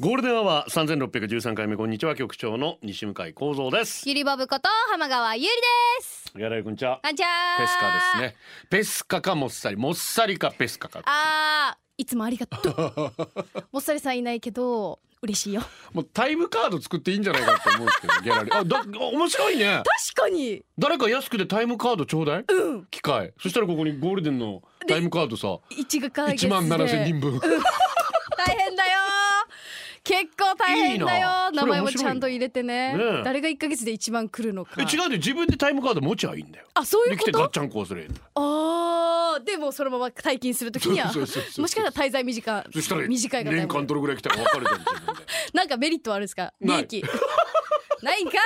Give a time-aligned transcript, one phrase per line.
[0.00, 4.08] ゴールデンアワー三千六百十三回目こんにちは局長の西向井光三です。
[4.08, 6.32] ゆりぼぶこと浜川ゆりです。
[6.38, 7.00] やられこんにちは？
[7.02, 7.28] こんにちは。
[7.58, 8.32] ペスカです。
[8.32, 8.36] ね。
[8.70, 11.02] ペスカかもっさり、もっさりかペスカか。
[11.04, 13.12] あー、いつもありがとう。
[13.72, 15.62] もっさりさんいないけど嬉しいよ。
[15.92, 18.56] もうタイムカード作っていいんじゃないかって思うんですけど、ギャラリー。
[18.56, 19.82] あ、だ、面白いね。
[20.14, 20.64] 確かに。
[20.78, 22.44] 誰か安くでタイムカードちょうだい？
[22.46, 22.86] うん。
[22.86, 23.32] 機械。
[23.42, 27.40] そしたらここにゴールデンのタイムカードさ、一が解決一万七千人分。
[27.40, 29.00] 大変だよ。
[30.08, 31.28] 結構大変だよ。
[31.28, 32.94] な名前もちゃんと入れてね。
[32.96, 34.72] ねえ誰が一ヶ月で一番来るのか。
[34.78, 36.66] え、違うで自分でタイムカード持ちゃいいんだよ。
[36.74, 37.30] あ、そういでうこと？
[37.30, 42.64] きてガッチャンコすればいいんだよあー、でもそのまま退勤するときには、 もしかしたら滞在短い。
[42.72, 44.84] そしたら短い方年間どれぐらい来たか分かるじゃん。
[45.52, 46.52] なんかメリットはあるんですか？
[46.60, 47.04] 利益
[48.02, 48.38] ないんかい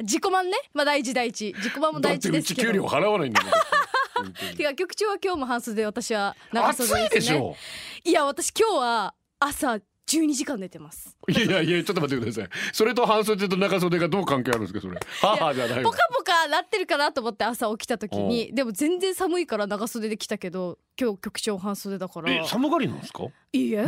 [0.00, 0.56] 自己満ね？
[0.72, 3.52] まあ大事大事自己満も大事ですけどち給料払わないんだもん。
[4.56, 7.56] てか局長は今日も半袖私は長暑袖ですねいでしょ
[8.04, 11.16] いや私今日は朝12時間寝てます。
[11.28, 12.48] いやいやちょっと待ってください。
[12.72, 14.80] それと半袖と長袖がどう関係あるんですか？
[14.80, 14.98] それ。
[15.20, 22.32] 母じゃないポカポカなってるかなと思って朝起きた時にでも全然寒いから長袖で来たけど今日局長半袖だから。
[22.32, 23.24] え寒がりなんですか？
[23.52, 23.86] いいえ。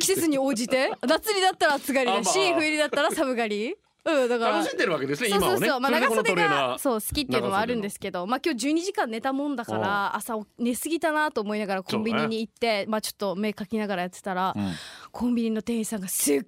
[0.00, 0.90] 季節に応じて？
[1.06, 2.60] 夏にだったら暑がりだしあまあ。
[2.60, 4.56] 冬にだったら寒がりうんだから。
[4.58, 8.26] 楽しんでるわけですねそうそうそう、まあ、長それでこのト袖レーナーがそう好きっていうのはあるんですけど。
[8.26, 14.72] まあ今日12時間寝たもんだから朝寝すぎたなと思いながらコンビニに行って、まあちょっと目かきながらやってたら、うん。
[15.10, 16.42] コンビニの店員さんがすっ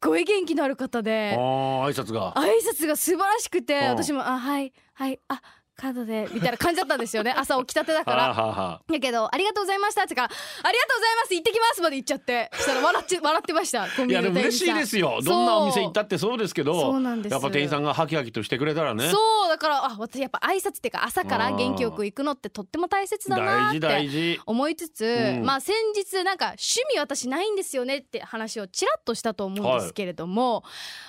[0.00, 2.32] ごい元気のある方であー挨拶が。
[2.34, 3.86] 挨拶が素晴らしくてうん。
[3.88, 5.40] 私も「あはいはいあ
[5.82, 7.34] カードで」みたいな感じだったんですよね。
[7.36, 8.80] 朝起きたてだから。
[8.88, 12.50] だけど「ありがとうございました」ってから「ありがとうございます行ってきます」まで言っちゃって。
[12.52, 13.88] そしたら笑っち笑ってました。
[13.96, 15.18] コンいビニやでも嬉しいですよ。
[15.22, 17.00] どんなお店行ったってそうですけどそう。
[17.00, 19.10] なんですやっぱ店員さんがハキハキとしてくれたらね。
[19.10, 25.44] そうだからあ私やっぱ挨拶っていうか朝から元気よく行くのってとっても大切だなって思いつつ、うん。
[25.44, 30.64] まあ先日なんか趣味私ないんですよねって話をちらっとしたと思うんですけれども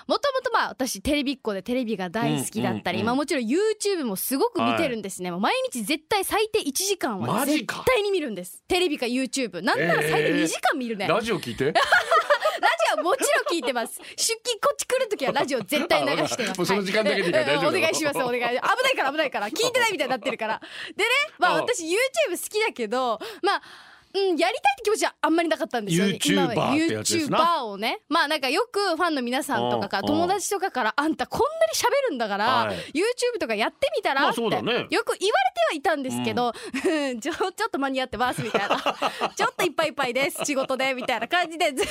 [0.08, 3.06] もともとまあ私テレビっ子でテレビが大好きだったり、うんうんうん。
[3.08, 8.64] まあもちろん YouTube もすごく見てるんですね、もう毎日絶対最低1時間は絶対に見るんです。
[8.68, 11.66] テレビか YouTube なんなら最低2時間見るね、ラジオ聞いて？
[11.74, 14.00] ラジオはもちろん聞いてます。
[14.00, 16.66] 出勤こっち来る時は ラジオ絶対流してます。
[16.66, 17.72] その時間だけでいいから大丈夫。
[17.72, 18.18] はいお願いします。
[18.20, 18.62] お願い危ない
[18.96, 19.48] から危ないから。
[19.50, 20.62] 聞いてないみたいになってるから。
[20.96, 21.10] でね
[21.40, 21.90] まあ あ私 YouTube
[22.32, 23.62] 好きだけどまあ
[24.16, 26.20] うん、やりたいって気持ちはあんまりなかったんですよね。
[26.22, 27.40] YouTuber 今までってやつですな。
[27.40, 28.00] YouTuber をね。
[28.10, 30.08] まあなんかよくファンの皆さんとかからうん。
[30.08, 32.76] 友達とかからあんたこんなに喋るんだから、はい。
[32.94, 35.28] YouTube とかやってみたらまあってよくそうだね言われて
[35.70, 36.54] はいたんですけど、
[36.86, 37.20] うん。
[37.22, 38.78] ちょちょっと間に合ってますみたいな。
[39.36, 40.46] ちょっといっぱいいっぱいです。
[40.46, 41.88] 仕事でみたいな感じでずーっ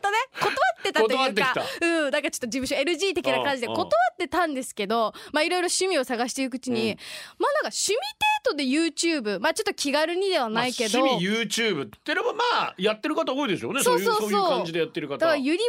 [0.00, 0.50] とね断
[0.80, 2.10] ってたというか断ってうん。
[2.10, 6.98] なんかちょっと事務所 LG 的な感じでうん断ってたんですけどまあいろいろ趣味を探していくうちに、うん。
[7.38, 7.96] まあなんか趣味
[8.44, 13.82] 程度で YouTube まあちょっと気軽にではないけど、まあ趣味 YouTube まあやってる方多いでしょうね。
[13.82, 14.28] そうそうそう。
[14.28, 15.18] そういうそういう感じでやってる方。
[15.18, 15.66] だからゆりぼぶ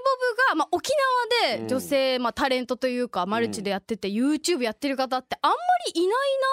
[0.50, 0.92] が、まあ、沖
[1.50, 5.58] 縄で女性、まあ、タレントというかマルチでやってて、YouTube やってる方ってあんま
[5.94, 6.10] りいない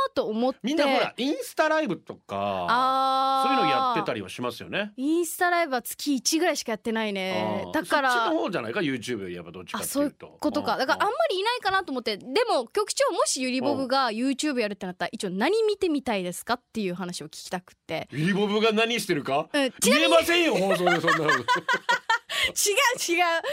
[0.08, 0.60] なと思って。
[0.62, 3.48] みんなほらインスタライブとかあー。
[3.48, 4.92] そういうのやってたりはしますよね。
[4.96, 7.66] インスタライブは月1ぐらいしかやってないね。
[7.72, 12.16] だからそっちの方じゃないか YouTube やっぱどっちかってあそういういうとことかだからあんまりいないかなと思って。
[12.16, 18.08] でも局長もしゆりぼぶが YouTube やるってなったら一応何見てみたいですかっていう話を聞きたくって。
[18.12, 21.38] ゆりぼぶが何してるかうん見えませんよ放送でそんなの違う
[23.12, 23.18] 違う。
[23.18, 23.50] なんか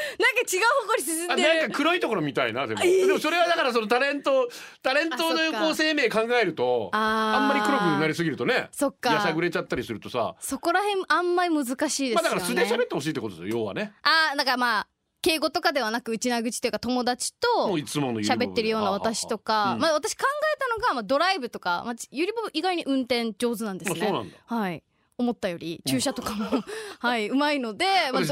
[0.51, 1.59] 違う方向に進んあでる。
[1.59, 2.81] なんか黒いところみたいなでも。
[2.83, 4.49] えーでもそれはだからそのタレント
[4.81, 9.13] タレントのこう生命考えるとあんまり黒くなりすぎるとねそっか。
[9.13, 10.35] やさぐれちゃったりするとさ。
[10.39, 13.93] そこら辺あんまり難しいですよね、まあだから素で喋ってほしいってことですよ要はね。
[14.03, 14.87] あーだからまあ
[15.21, 19.81] 敬語とかではなく内な口というか友達と喋ってるような私とか、うん。
[19.81, 20.23] まあ私考
[20.55, 23.99] えたのが、まあ、ドライブとか、まあ、ゆりぼぶ意外に運転上手なんですね。
[24.01, 24.37] あそうなんだ。
[24.45, 24.83] はい
[25.21, 26.45] 思ったより駐車とかも、
[26.99, 28.27] はいうまいので、まあ、め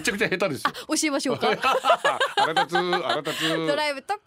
[0.00, 0.72] ちゃくちゃ下手ですよ。
[0.88, 1.50] 教えましょうか。
[2.36, 3.48] あらたつあらたつ。
[3.48, 4.20] ドライブとか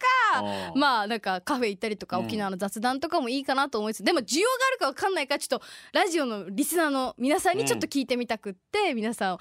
[0.74, 2.26] まあなんかカフェ行ったりとかうん。
[2.26, 9.38] 沖縄の雑談とかもいいかなと思いつつ、でも需要があるかわかんないからちょっとラジオのリスナーの皆さんにちょっと聞いてみたくって、皆さん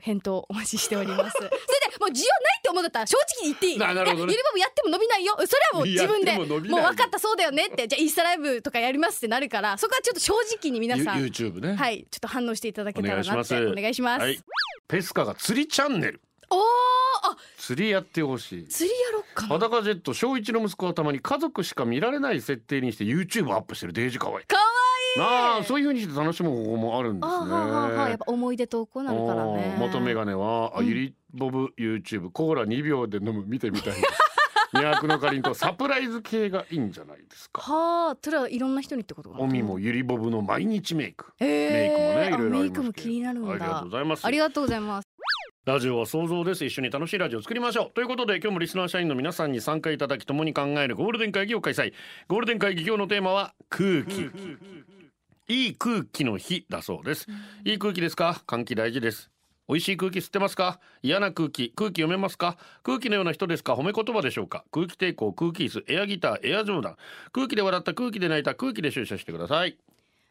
[0.00, 1.36] 返答お待ちしております。
[1.38, 1.56] それで
[2.00, 3.78] もう需要ないって思うんだったら正直に言っていい。
[3.78, 4.32] ななるほどね。
[4.32, 5.34] いやゆりばぶやっても伸びないよ。
[5.36, 6.46] それはもう自分でもう
[6.82, 7.86] 分かったそうだよねって。
[7.88, 11.76] じゃあインスタライブとかやりますってなるからそこはちょっと正直に皆さんユ YouTube ね。
[11.76, 13.66] はいちょっと反応していただけたらなってお願いします。
[13.66, 14.22] お願いします。
[14.22, 14.40] はい。
[14.88, 16.20] ペスカが釣りチャンネル。
[16.52, 16.60] おー
[17.22, 18.68] あ釣りやってほしい。
[18.68, 19.48] 釣りやろっかな。
[19.54, 23.92] 裸ジェット小一の息子はたまに家族しか見られない設定にして YouTube アップしてる。
[23.92, 24.62] デージ可愛いかわ
[25.16, 27.34] なあそういう風にして楽しむ方法もあるんですね。
[27.34, 29.76] あはははやっぱ思い出投稿なるからね。
[29.78, 30.86] 元メガネは、あうん。
[30.86, 34.04] ゆりボブ YouTube コーラ2秒で飲む見てみたいです。
[34.72, 37.60] 二役のかりんとサプライズ系がいいんじゃないですか。
[37.62, 41.32] はあそれはいろんな人にってことかなおみもゆりボブの毎日メイク。
[41.40, 42.50] えメイクもねいろいろありますけど。
[42.50, 43.50] メイクも気になるんだ。
[43.50, 44.26] ありがとうございます。
[44.26, 45.08] ありがとうございます
[45.66, 46.64] ラジオは想像です。
[46.64, 47.90] 一緒に楽しいラジオを作りましょう。
[47.92, 51.92] ということで今日もリスナー社員の皆さんに参加いただき共に考えるゴールデン会議を開催。
[52.28, 54.30] ゴールデン会議今日のテーマは空気
[55.50, 57.26] いい空気の日だそうです。
[57.64, 58.40] いい空気ですか？
[58.46, 59.32] 換気大事です。
[59.68, 60.78] 美味しい空気吸ってますか？
[61.02, 62.56] 嫌な空気空気読めますか？
[62.84, 63.74] 空気のような人ですか？
[63.74, 64.64] 褒め言葉でしょうか？
[64.70, 66.94] 空気抵抗空気椅子エアギターエア冗談
[67.32, 69.76] 空気で笑った空気で泣いた空気で出社してください。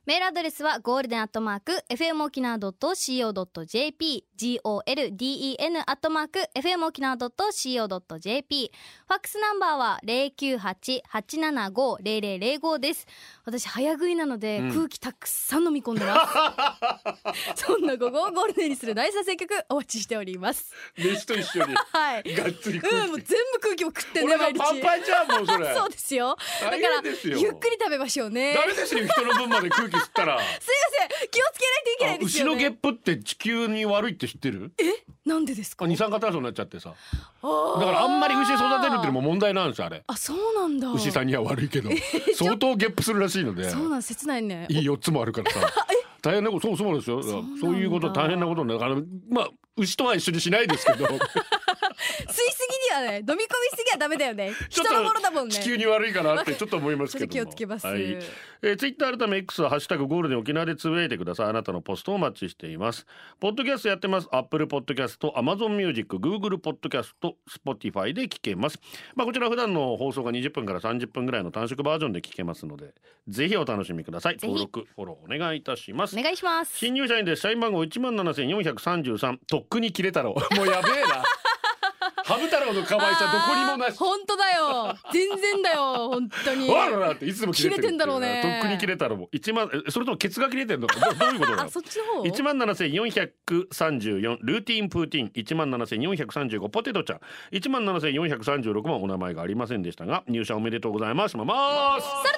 [0.06, 8.72] メールアドレスはゴールデンアットマーク FM 沖縄 .co.jp golden アットマーク FM 沖縄 .co.jp
[9.08, 13.06] ファックスナンバーは098-875-0005です
[13.50, 14.74] 私早食いなので、うん。
[14.74, 16.28] 空気たくさん飲み込んでま
[17.56, 17.64] す。
[17.66, 20.74] そんな午後をゴールデンにする大作戦曲お待ちしております。
[20.98, 21.76] 飯と一緒に。
[21.76, 22.34] はい。
[22.36, 24.60] がっつりうんもう全部空気を食ってね毎日。
[24.60, 25.74] パンパンじゃんもうそれ。
[25.76, 26.38] そうですよ。
[26.62, 28.54] だ大からゆっくり食べましょうね。
[28.54, 30.40] ダメですよ人の分まで空気吸ったら。
[30.40, 31.30] すいません。
[31.30, 32.52] 気をつけないといけないです牛よね。
[32.54, 34.72] のゲップって地球に悪いって知ってる？
[35.30, 35.88] なんでですか？
[35.88, 36.90] 二酸化炭素になっちゃってさ。
[36.90, 40.92] だからあんまり牛育てるっていうのも問題なんですよあれあそうなんだ。
[40.92, 41.90] 牛さんには悪いけど。
[42.36, 43.70] 相当ゲップするらしいので。
[43.70, 44.66] そうなん切ないね。
[44.70, 45.60] いい4つもあるからさ。
[46.22, 47.24] 大変なことそうそうですよ。
[47.62, 48.96] そういうこと大変なことだから
[49.30, 51.06] まあ牛とは一緒にしないですけど。
[51.06, 51.10] 吸
[53.02, 53.46] ね飲み込み
[53.78, 54.54] すぎはダメだよね。
[54.70, 55.56] ちょっ人のものだもんね。
[55.56, 57.88] と地球に悪いかなってちょっと思いますけど気をつけます。
[57.88, 58.20] はい。
[58.62, 61.48] えー、ツイッター改め X はハッシュタグゴールデン沖縄でつぶやいてください。
[61.48, 63.06] あなたのポストをお待ちしています。
[63.40, 64.28] ポッドキャストやってます。
[64.32, 68.80] アップルポッドキャスト Amazon Music Google ポッドキャスト Spotify で聞けます。
[69.16, 72.94] まあこちら普段の放送が20分から30分ぐらいの短縮バージョンで聞けますので
[73.28, 74.38] ぜひお楽しみください。
[74.42, 76.18] 登録フォローお願いいたします。
[76.18, 76.78] お願いします。
[76.78, 77.42] 新入社員です。
[77.42, 79.40] 社員番号一万七千四百三十三。
[79.48, 81.24] とっくに切れ太郎もうやべえな
[82.30, 83.98] ハム太郎の可愛さどこにもなし。
[83.98, 84.96] 本当だよ。
[85.12, 86.70] 全然だよ本当に。
[86.70, 88.62] わららっていつでも切れてるんだろうね。
[88.62, 89.30] とっくに切れ太郎も。
[89.32, 90.86] 一万えそれともケツが切れてんの？
[90.86, 92.28] どどういうことだあそっちの方？
[92.28, 94.38] 一万七千四百三十四。
[94.44, 95.32] ルーティンプーティン。
[95.34, 96.70] 一万七千四百三十五。
[96.70, 97.20] ポテトちゃん。
[97.52, 101.36] 一万七千四百三十六番お名前がありませんでしたが入社おめでとうございます。
[101.36, 102.38] まますサル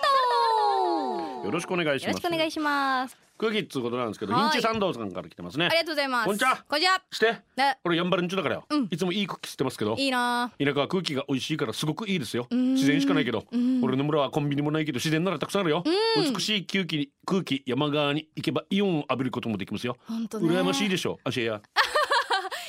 [1.44, 2.14] トよろしくお願いします。
[2.14, 4.44] よろしくお願いします空気っつうことなんですけどはい。
[4.52, 5.66] ヒンチ三道さんから来てますね。
[5.66, 6.26] ありがとうございます。
[6.26, 6.64] こんにちは。
[6.70, 7.02] こんにちは。
[7.12, 7.32] して。
[7.58, 7.80] ね。
[7.84, 8.88] 俺やんばるんちゅだからよ、うん。
[8.92, 9.96] いつもいい空気吸ってますけど。
[9.98, 10.52] いいな。
[10.60, 12.48] 田舎は空気が美味しいからすごくいいですよ。
[12.54, 12.76] ん。
[12.76, 13.46] 自然しかないけど。
[13.52, 13.84] うん。
[13.84, 15.84] 俺の村はコンビニもないけど自然ならたくさんあるよ。
[15.84, 16.34] うん。
[16.34, 19.98] 美しい空気空気山側に行けばイオンを浴びることもできますよ。
[20.08, 20.48] 本当ね。
[20.48, 21.62] 羨ましいでしょアシェや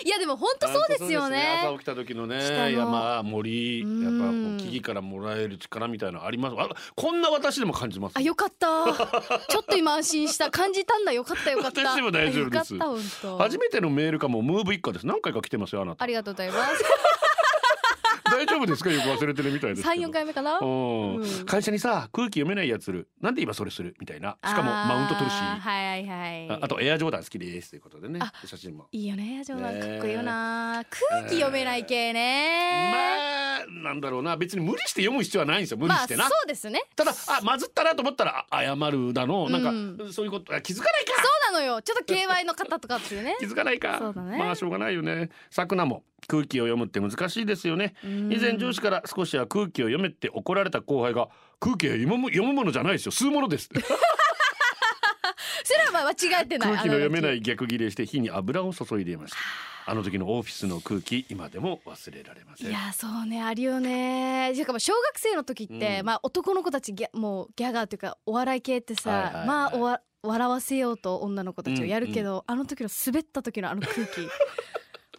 [0.04, 1.60] いやでも本当そうですよね。
[1.64, 4.00] 朝起きた時のね山森やっぱう
[4.32, 6.56] んこう木々からもらえる力みたいなのあります。
[6.58, 8.16] あこんな私でも感じます？
[8.16, 8.84] あよかった。
[9.49, 10.50] ちょっと今安心した。
[10.50, 11.12] 感じたんだ。
[11.12, 11.81] よかったよかった。
[11.81, 12.75] 私でも大丈夫です。
[13.38, 14.43] 初めてのメールかも。
[14.43, 15.06] ムーブ一家です。
[15.06, 16.02] 何回か来てますよあなた。
[16.02, 16.84] ありがとうございます
[18.32, 18.90] 大丈夫ですか？
[18.90, 19.94] よく忘れてるみたいですけど。
[19.94, 20.58] 三四回目かな？
[20.58, 21.17] うん。
[21.17, 21.46] うん。
[21.46, 23.08] 会社にさ空気読めないやついる。
[23.20, 24.37] なんで今それするみたいな。
[24.44, 25.34] しかもマウント取るし。
[25.34, 26.50] あーはいはいはい。
[26.50, 28.20] ああとエアジョーダン好きですということでね。
[28.23, 28.88] あ写真も。
[28.93, 30.84] いいよね冗談ねかっこいいよな。
[31.11, 32.93] 空気読めない系ね。
[32.93, 34.37] まあなんだろうな。
[34.37, 35.76] 別に無理して読む必要はないんですよ。
[35.76, 36.83] 無理まあしてな、そうですね。
[36.97, 41.12] ただあまずったなと思ったらあ謝るだのなんか、うそういうことあ気づかないか。
[41.16, 41.82] そうなのよ。
[41.82, 43.37] ちょっと KY の方とかっていうね。
[43.38, 43.99] 気づかないか。
[43.99, 44.38] そうだね。
[44.38, 45.30] まあしょうがないよね。
[45.50, 47.94] さくなも空気を読むって難しいですよね。
[48.04, 51.28] 以前上司から少しは空気を読めって怒られた後輩が
[51.61, 53.12] 空気は読む読むものじゃないですよ。
[53.12, 53.68] 吸うものです
[55.64, 56.71] それはまあ間違ってない。
[56.71, 59.37] 空気の読めないあ逆ギレして火に油を注いでいました。
[59.85, 62.68] あの時のオフィスの空気今でも忘れられません。
[62.68, 64.52] いやそうねあるよね。
[64.54, 66.06] しかも小学生の時って、うん。
[66.06, 69.47] まあ男の子たちギャもうギャガーというかお笑い系ってさ、はいはいはい。
[69.47, 74.21] まあおわ笑わせようと女の子たちをやるけど、あの時の滑った時のあの空気。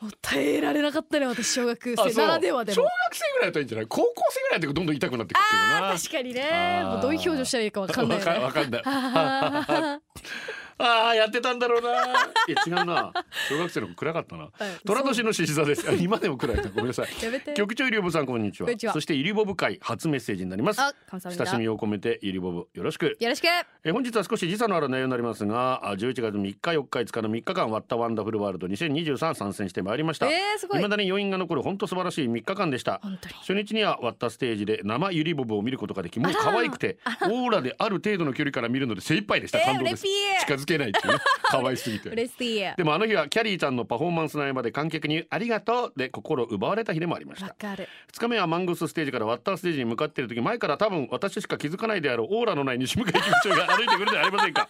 [0.01, 3.87] もう耐えられなかったね私小学生ならではで小も学生ぐらいだったらいいんじゃない？
[3.87, 6.81] 高校生ぐらいだとどんどん痛くなってくるけどな確かにね。
[6.83, 8.31] もうどういう表情したらいいかわかんないよね。
[8.31, 10.01] わ かわかんない
[10.77, 11.89] ああやってたんだろうな。
[12.47, 13.13] いや違うな。
[13.49, 14.49] 小学生の暗かったな。
[14.85, 15.85] 虎年の獅子座です。
[16.01, 16.63] 今でも暗いな。
[16.63, 17.53] ごめんなさい。
[17.55, 18.69] 局長ゆりぼさんこんにちは。
[18.93, 20.81] そしてゆりぼぶ会初メッセージになります。
[21.11, 23.17] 親しみを込めてゆりぼぶよろしく。
[23.19, 23.45] よろしく。
[23.83, 30.27] え本日は少し時差のある内容になりますが、あ十一月三日四日五日の3日間割ったワンダフルワールド二千二十三参戦してまいりました。
[30.27, 30.79] えー、すごい。
[30.79, 33.01] 未だに余韻が残る本当素晴らしい三日間でした。
[33.41, 39.59] 初日には割ったステージで生ゆりぼぶを見ることができ、もう可愛くてオーラである程度の距離から見るので精一杯でした。
[39.59, 40.03] 感動です。
[40.41, 41.13] 近づづけないっていう。
[41.13, 41.19] ね
[41.53, 42.09] 可愛すぎて。
[42.09, 42.75] 嬉しい。
[42.75, 47.47] でもあの日はキャリーちゃんのパフォーマンスの合間で観客にありがとうで心奪われた日でもありました。
[47.47, 47.87] わかる。
[48.11, 54.67] 2日目はマングスステージからワッターステージに向かっている時前から多分私しか気づかないであろうオーラのない西向井局長が歩いてくるではありませんか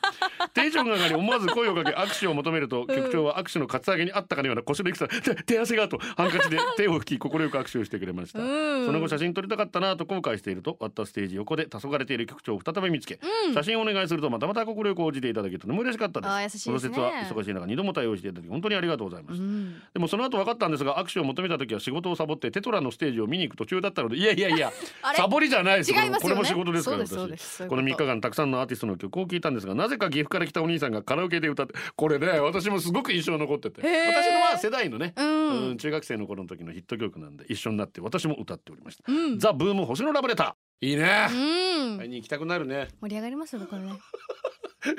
[0.53, 8.39] テンションが上がり思わず声をかけ握手を求めると局長は握手のカツアゲにあったかのような腰のいくさ手手汗がとハンカチで手を拭き快く握手をしてくれました。
[8.39, 8.85] うん。
[8.85, 13.19] その後写真撮りたかったなと後悔しているとワッターステージ横で黄昏れている局長を再び見つけ、
[13.53, 15.63] 写真をお願いするとまたまた快く応じていただけと。
[15.67, 16.31] ても嬉しかったです。
[16.31, 16.95] あー優しいですね。
[16.95, 19.81] この説は忙しい中二度も対応していただき本当にありがとうございました、うん。
[19.93, 24.71] でもその後分かったんですが握手を求めた時は仕事をサボってテトラのステージを見に行く途中だったのでいやいやいや
[25.15, 26.11] サボりじゃないです違いますよ。
[26.11, 27.05] ねこれも仕事ですから。
[27.05, 33.81] 私この3日間たくさんのアーティストの曲を聴いたんですがなぜか岐阜から来たお兄さんがカラオケで歌ってこれね私もすごく印象に残ってて。
[33.81, 35.69] 私のは世代のね、うん。
[35.69, 39.39] うん中学生の頃の時のヒット曲なんで一緒になって私も歌っておりました、うん。
[39.39, 40.85] ザ・ブーム星のラブレター。
[40.85, 41.97] いいね、うん。
[41.97, 42.89] 会いに行きたくなるね。
[43.01, 43.93] 盛り上がりますこれね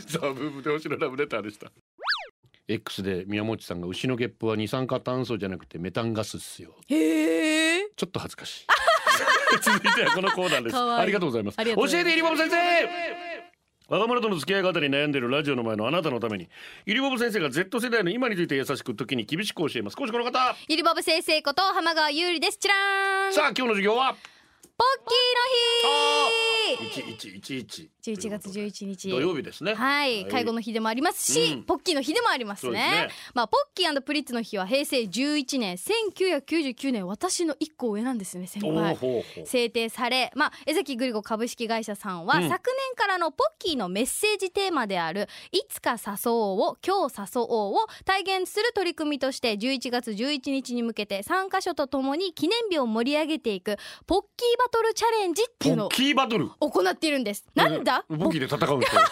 [0.07, 1.71] ザ・ブームで星のラブレターでした。
[2.67, 6.75] X で宮本さんが牛のゲップは二酸化炭素じゃなくてメタンガスっすよ。
[6.89, 8.67] へえちょっと恥ずかしい。
[9.63, 10.77] 続いてはこのコーナーです。
[10.77, 11.59] ありがとうございます。
[11.59, 11.63] 教
[11.99, 13.25] えてイリボブ先生。
[13.87, 16.49] 若者との付き合い方に悩んでいるラジオの前のあなたのために。
[16.87, 19.97] イリボブ先生が Z 世代の今について優しく時に厳しく教えます。
[19.97, 20.57] 講師この方。
[20.69, 22.57] ゆりぼぶ先生こと浜川優里です。
[22.57, 24.17] ちらーんさあ今日の授業は？
[24.77, 26.55] ポッキーの日。
[27.01, 29.09] 1111 11月11日。
[29.09, 29.75] 土曜日ですね。
[29.75, 31.63] はい、介護の日でもありますし、うん。
[31.63, 32.73] ポッキーの日でもありますね。
[32.73, 33.09] ね。
[33.35, 38.97] まあポッキープリッツの日は平成11年1999年私の一個上なんですよね先輩。
[38.97, 39.47] ほうほう。
[39.47, 42.49] 制定され、まあ、江崎グリコ株式会社さんは、うん。
[42.49, 53.77] 昨年からのポッキーのメッセージテーマである「いつか誘おう」を「今日誘おう」を体現する取り組みとして11月11日に向けて参加者とともに記念日を盛り上げていく
[54.07, 56.49] ポッキーバトルチャレンジっていうのをポッキーバトル。
[56.59, 57.45] 行っているんです。
[57.55, 58.05] なんだ？
[58.09, 59.03] ボキで戦うんですよ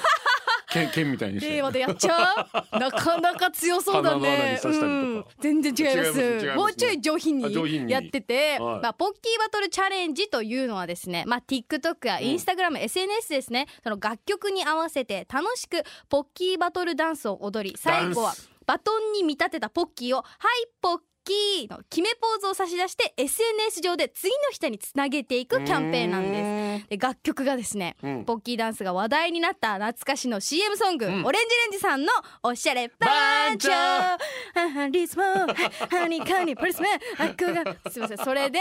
[0.71, 1.53] 剣剣みたいにして。
[1.57, 2.79] 令和でやっちゃう？
[2.79, 4.59] なかなか強そうだね。
[4.65, 5.25] うん。
[5.39, 6.47] 全然違います。
[6.47, 7.93] ねもうちょい上品にに。
[7.93, 8.81] やってて、はい。
[8.81, 13.67] まあ、ポッキーバトルチャレンジというのはですね、まあ、TikTok や Instagram、SNS ですね。
[13.85, 18.33] その楽曲に合わせて楽しくポッキーバトルダンスを踊り最後は
[18.65, 26.89] バトンに見立てたポッキーを「はいポッキー」の決めポーズを差し出して SNS 上で次の人につなげていくキャンペーンなんです。
[26.89, 28.25] で楽曲がですね、うん。
[28.25, 31.25] ポッキーダンスが話題になった懐かしの CM ソング、ん。
[31.25, 32.13] オレンジレンジさんの
[32.43, 33.59] おしゃれバン。
[33.59, 36.89] チョーリズムハニカニプリスメ
[37.19, 38.19] がすいません。
[38.19, 38.61] それで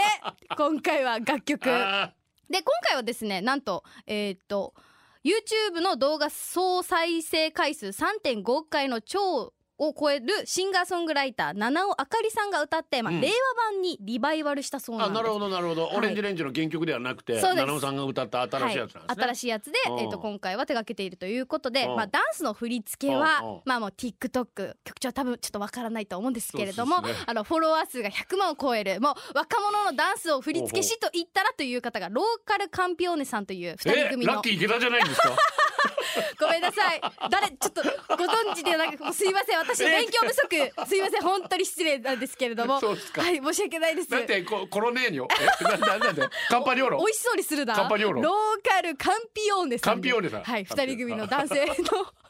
[0.56, 1.64] 今回は楽曲。
[1.64, 2.12] であ
[2.50, 4.74] 今回はですねなんとえーっと
[5.24, 9.52] YouTube の動画総再生回数3.5億回の超
[9.88, 13.20] を超えるシンガーソングライター七尾あかりさんが歌って、まあうん。
[13.20, 15.20] 令和版にリバイバルしたそうなんです。
[15.20, 15.96] あなるほどなるほど、はい。
[15.96, 19.98] オレンジレンジの原曲ではなくて七尾さんが歌った新しいやつなんですね、はい、新しいやつで、うん。
[20.00, 21.96] えー、と今回は手掛けているということで、うん。
[21.96, 27.12] まあ、ダンスの振り付けは、まあ、もう TikTok 曲調は多分ちょっとわからないと思うんですけれども、ね。
[27.26, 35.36] あのフォロワー数が100万を超えるもう若者のダンスを振り付け師と言ったらという方がローカルカンピオーネさんという2人え組のラッキー池田じゃないんですか？
[36.40, 37.00] ごめんなさい。
[37.30, 37.82] 誰ちょっと
[38.16, 39.58] ご存知でなくすいません。
[39.58, 40.88] 私勉強不足。
[40.88, 41.22] すいません。
[41.22, 42.80] 本当に失礼なんですけれども。
[42.80, 43.22] そうですか。
[43.22, 44.10] はい申し訳ないです。
[44.10, 45.26] だってこコロネーニョ？
[45.60, 46.98] えなななんでカンパニョーロ？
[46.98, 47.74] 美味しそうにするな。
[47.74, 48.22] カンパニョーロ？
[48.22, 50.00] ローカルカンピオーネさん。
[50.00, 50.42] でカンピオーネさん。
[50.42, 51.74] はい二人組の男性の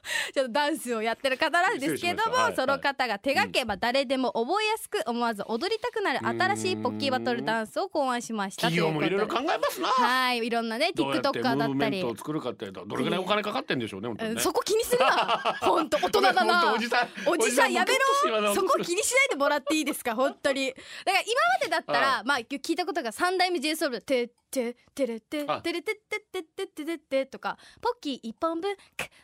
[0.34, 9.88] ちょっとダンスをやってる方なんですけども、その方が手掛けば誰でも覚えやすく思わず踊りたくなる新しいポッキーバトルダンスを考案しましたとい企業もいろいろ考えますな。
[9.88, 10.38] はい。
[10.44, 14.26] いろんなねどうやってム TikToker だーブメったりントを作るかってどれぐらいお金かかってんでしょうねね。
[14.30, 15.56] うんそこ気にするな。
[15.60, 17.92] 本当大人だ本な当おじさんおじさんやめ
[18.32, 18.54] ろ。
[18.54, 20.14] そこ気にしないでもらっていいですか？
[20.14, 20.68] 本当に。
[21.04, 25.60] だから今までだったらまあ聞いたことが三代目 JSOUL てててれてあ。
[25.62, 28.80] てれてててててててとかポッキー一本分ク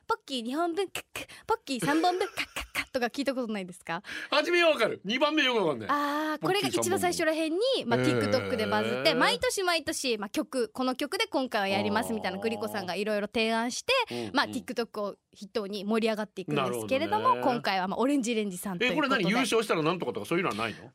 [0.06, 0.88] ポッキー二本分
[1.47, 4.02] ポッキー三本分カッカッカッとか聞いたことないですか？
[4.30, 5.00] 初めはわかる。
[5.04, 5.88] 二番目よくわかんない。
[5.90, 19.14] あーこれが一番最初らへんに、まあ、TikTok でバズって毎年毎年、まあ、曲この曲で今回はやりますみたいなグリコさんがいろいろ提案してうんまあ、うん TikTok を筆頭に盛り上がっていくんですけれども今回はまあオレンジレンジさんというえことで。
[19.16, 20.90] これ何優勝したらなんとかとかそういうのはないの？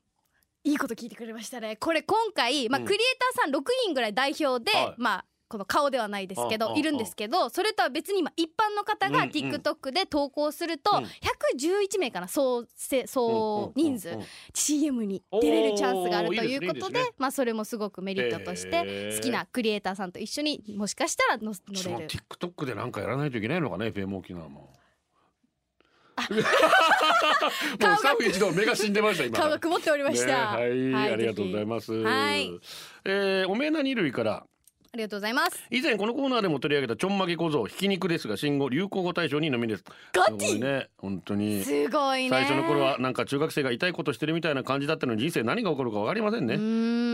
[0.64, 1.76] いいこと聞いてくれましたね。
[1.76, 2.86] これ今回、まあ、うん。
[2.86, 4.96] クリエイターさん6人ぐらい代表で、はい。
[4.98, 9.30] まあこの顔ではないですけどいるんですけどそれとは別に今一般の方がうんうん。
[9.30, 14.18] TikTok で投稿するとうん111名かな総せ総人数
[14.52, 17.12] CM に出れるチャンスがあるということおーいいですねいいでですね。
[17.20, 19.16] まあそれもすごくメリットとしへてー。
[19.16, 22.10] 好きなクリエイターさんと一緒にもしかしたら乗私も乗れる。
[22.10, 24.74] TikTok でなんかやらないといけないのかね FM 沖縄も
[26.30, 26.42] もう
[27.98, 29.40] スタッフ一同目が死んでました今。
[29.40, 31.94] 顔が曇っておりました、ねはい、ありがとうございすます。
[31.94, 32.60] はい。
[33.06, 34.46] えーおめえな二類から
[34.94, 35.60] ありがとうございます。
[35.72, 39.92] 以前このコーナーでも取り上げたちょんまげ小僧ひき肉ですが新語流行語大賞にノミネート。
[40.14, 40.88] ガティすごいね。
[40.98, 41.64] 本当に。
[41.64, 42.30] すごいね。
[42.30, 46.58] 最初の頃はなんか中学生が痛いことしてるみたいな感じだったのに人生何が起こるか分かりませんね。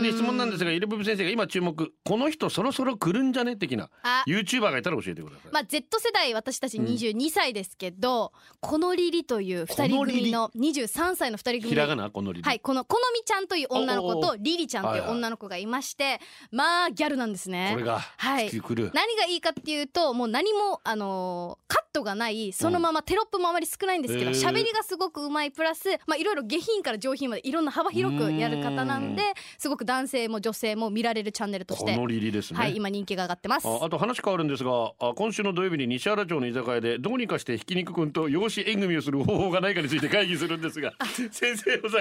[0.02, 3.56] で質問なんですがイレブブ先生が今注目この人そろそろ来るんじゃね？
[3.56, 3.88] 的な。
[4.02, 4.24] あ。
[4.26, 11.70] YouTuber がいたら教えてください、まあ Z 世代私たち22歳ですけど、このリリという二人組の23歳の二人組。
[11.70, 12.10] ひらがな？
[12.10, 12.44] このリリ。
[12.46, 16.20] はいこのこのみちゃんという女の子とリリちゃんという女の子がいまして
[16.52, 18.50] まあギャルなんですねこれがはい。
[18.50, 24.36] 何がいいかっていうともう何もあのーカットがないそのままテロップもあまり少ないんですけどへー。
[24.36, 29.22] 喋、りがすごくうまいプラスまあいろいろ下品から上品までいろんな幅広くやる方なんで
[29.58, 33.68] すごく男性も女性も見られるチャンネルとしてこのリリですね、はい今人気が上がってます。
[33.68, 40.92] ああと話変わるんですがあ今週の土曜日に西原町の居酒屋でどうにかしてひき肉くんと養子縁組をする方法がないかについて会議するんですが
[41.30, 41.98] 先生おさ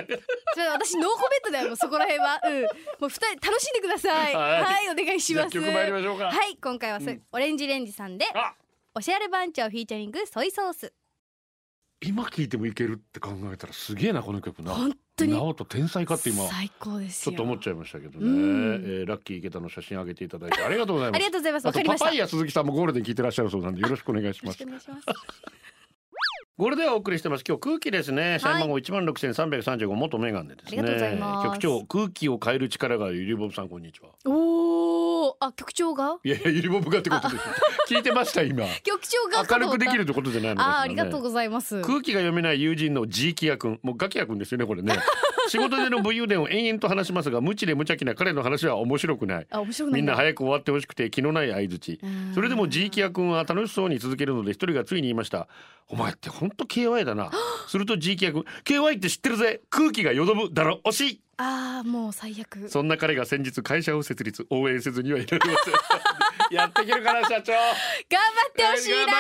[0.73, 2.39] 私ノーコメントだよそこら辺は。
[2.43, 2.61] うん。
[2.61, 2.67] も
[3.07, 4.33] う二人楽しんでください。
[4.33, 6.25] ははいい、お願いします曲参りましょうか。
[6.25, 7.21] はい今回はそ、うん。
[7.31, 8.53] オレンジレンジさんであ。
[8.95, 10.93] おしゃれ番長フィーチャリングソイソース。
[12.01, 14.71] 今聴いてもいけるって考えたらすげえなこの曲な。
[14.73, 15.33] 本当に。
[15.33, 17.31] 直人天才かって今最高ですよ。
[17.31, 18.73] ちょっと思っちゃいましたけどね、うん。
[18.73, 21.17] えーラッキー池田の写真上げていただいてありがとうございます。
[21.17, 21.67] ありがとうございます。
[21.67, 25.05] あとわかりましたパパイヤ鈴木さんもゴールデン聞いてらっしゃるそうなんでよろしくお願いしよろますしくお願いします
[26.59, 27.45] ゴールデンお送りしてます。
[27.47, 28.37] 今日空気ですね。
[28.37, 29.95] 社員番号一万六千三百三十五。
[29.95, 31.17] 元メガネですね。
[31.45, 34.09] 局長空気を変える力がゆりぼぶさんこんにちは。
[34.25, 36.17] おおあ局長が？
[36.21, 37.43] いやいやゆりぼぶがってことです
[37.95, 38.65] 聞いてました今。
[38.83, 39.47] 局長が？
[39.49, 41.81] 明るくできるってことじゃないのあーありがとうございます。
[41.81, 43.79] 空気が読めない友人のジーキヤ君。
[43.81, 44.99] もうガキヤ君ですよねこれね。
[45.47, 49.47] 仕事での武勇伝を延々と話しますが無知で無茶気な彼の話は面白くない。
[49.49, 50.01] あ面白くない。
[50.01, 52.31] みんな早早く終わってほしくて気のない相槌うん。
[52.35, 55.47] それでもジーキヤ君は楽しそうに続けるので一人がついに言いました。
[55.91, 57.31] お前ってほんと KY だな。
[57.67, 59.61] するとジーキヤ君 KY って知ってるぜ。
[59.69, 61.21] 空気がよどむだろ惜しい。
[61.37, 62.67] ああもう最悪。
[62.67, 64.45] そんな彼が先日会社を設立。
[64.49, 65.73] 応援せずにはいられません
[66.51, 67.53] やっていけるかな社長。
[67.53, 68.97] 頑張ってほしいな。
[68.97, 69.19] 頑張っ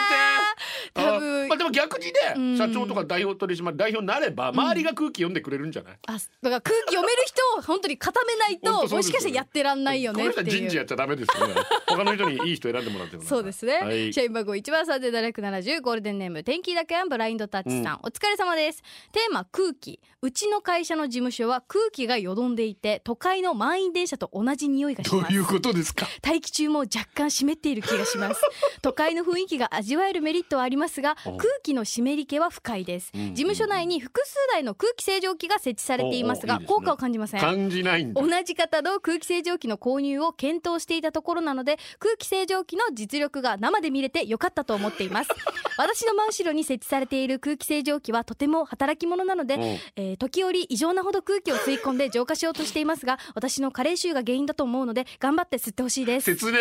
[0.85, 0.91] て。
[0.93, 2.53] 多分あまあでも逆にうん。
[2.53, 10.49] ね社長とか代表取締役代表になれば周りが空気読んでくれるんじゃない、あだから空気読める人を本当に固めないともしかしたらやってらんないよねっていう。
[10.49, 11.55] 人事やっちゃダメですよね。
[11.87, 14.13] 他の人にいい人選んでもらってそうですね、はい。
[14.13, 18.81] 社員番号一番三千七百七十ゴールデンネーム天気だけはブラインドタッチさん、お疲れ様です。
[19.11, 19.99] テーマ空気。
[20.21, 25.33] うちの会社の事務所は空気がよどんでいて都会の満員電車と同じ匂いがします。
[25.33, 26.07] どういうことですか？
[26.25, 28.41] 待機中も若干湿っている気がします。
[28.81, 37.41] 都会の雰囲気が味わえるメリットはありますがお空気の湿り気は不快です、うん事務所内に複数台の空気清浄機が設置されていますが効果を感じません。
[37.41, 45.29] 感じない同じ方の空気清浄機の購入を検討していたところなので空気清浄機の実力が生で見れてよかったと思っています。
[45.77, 49.57] 私の真後ろに設置されている空気清浄機はとても働き者なので、う。
[49.59, 56.25] んえー時折異常なほど空気を吸い込んで浄化しようとしていますが私の加齢臭が原因だと思うので頑張って吸ってほしいです。
[56.35, 56.57] 説明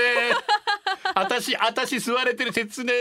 [1.15, 2.93] あたしあたし吸われてる説明。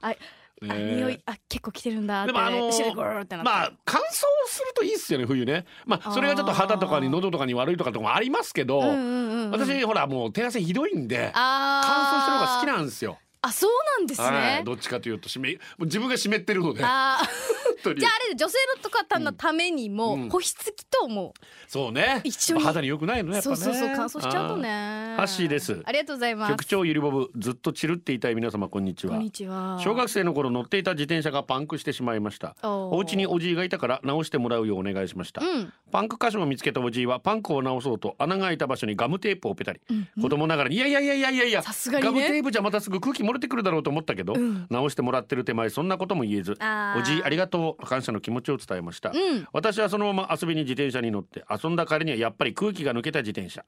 [0.00, 0.16] ああね。
[0.62, 2.26] え匂いあ結構来てるんだ。
[2.26, 4.04] でもあのーまあ乾燥
[4.46, 5.64] するといいっすよね冬ね。
[5.86, 9.50] まあそれがちょっと肌とかに喉とかに悪いとかとかもありますけど、うんうんうんうん。
[9.52, 13.18] 私ほらもう手汗ひどいんで乾燥してる方が好きなんですよ。
[13.42, 15.40] あそうなんですはねい、どっちかというと湿
[15.78, 16.84] 自分が湿ってるので
[17.82, 20.28] 当にーじゃああれ女性の方のためにもうん。
[20.28, 21.34] 保湿器とも。
[21.68, 22.20] そうね。
[22.24, 22.62] 一緒に。
[22.62, 23.56] 肌に良くないのねやっぱね。
[23.56, 25.14] そうそうそう乾燥しちゃうとね。
[25.16, 25.82] ハッシーです。
[25.84, 26.50] ありがとうございます。
[26.50, 29.14] 局長ゆりぼぶずっとチルっていたい皆様こんにちは。
[29.14, 29.78] こんにちは。
[29.82, 32.56] 小学生の頃乗っていた自転車がパンクしてしまいました。
[32.62, 35.72] お家におじいがいたから直してもらうようお願いしました、うん。
[35.90, 40.22] パンク箇所を見つけたおじいはパンクを直そうと穴が開いた場所にガムテープをペタリ、うん。
[40.22, 41.44] 子供ながらにいやいやいやいやいや。
[41.44, 42.10] いやさすがにね。
[42.12, 44.66] ガムテープじゃまたすぐ空気漏れてくるだろうと思ったけど、うん。
[44.70, 46.52] 直してもらってる手前そんなことも言えず。
[46.52, 49.46] おじいありがとう感謝の気持ちを伝えました、うん。
[49.52, 53.64] 私はそのまま遊びに自転車に乗って遊んだ彼にはやっぱり空気が抜けた自転車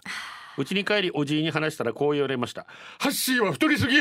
[0.59, 2.67] うちに帰りおじいに話したらこう言われました
[2.99, 3.99] ハッシーは太りすぎ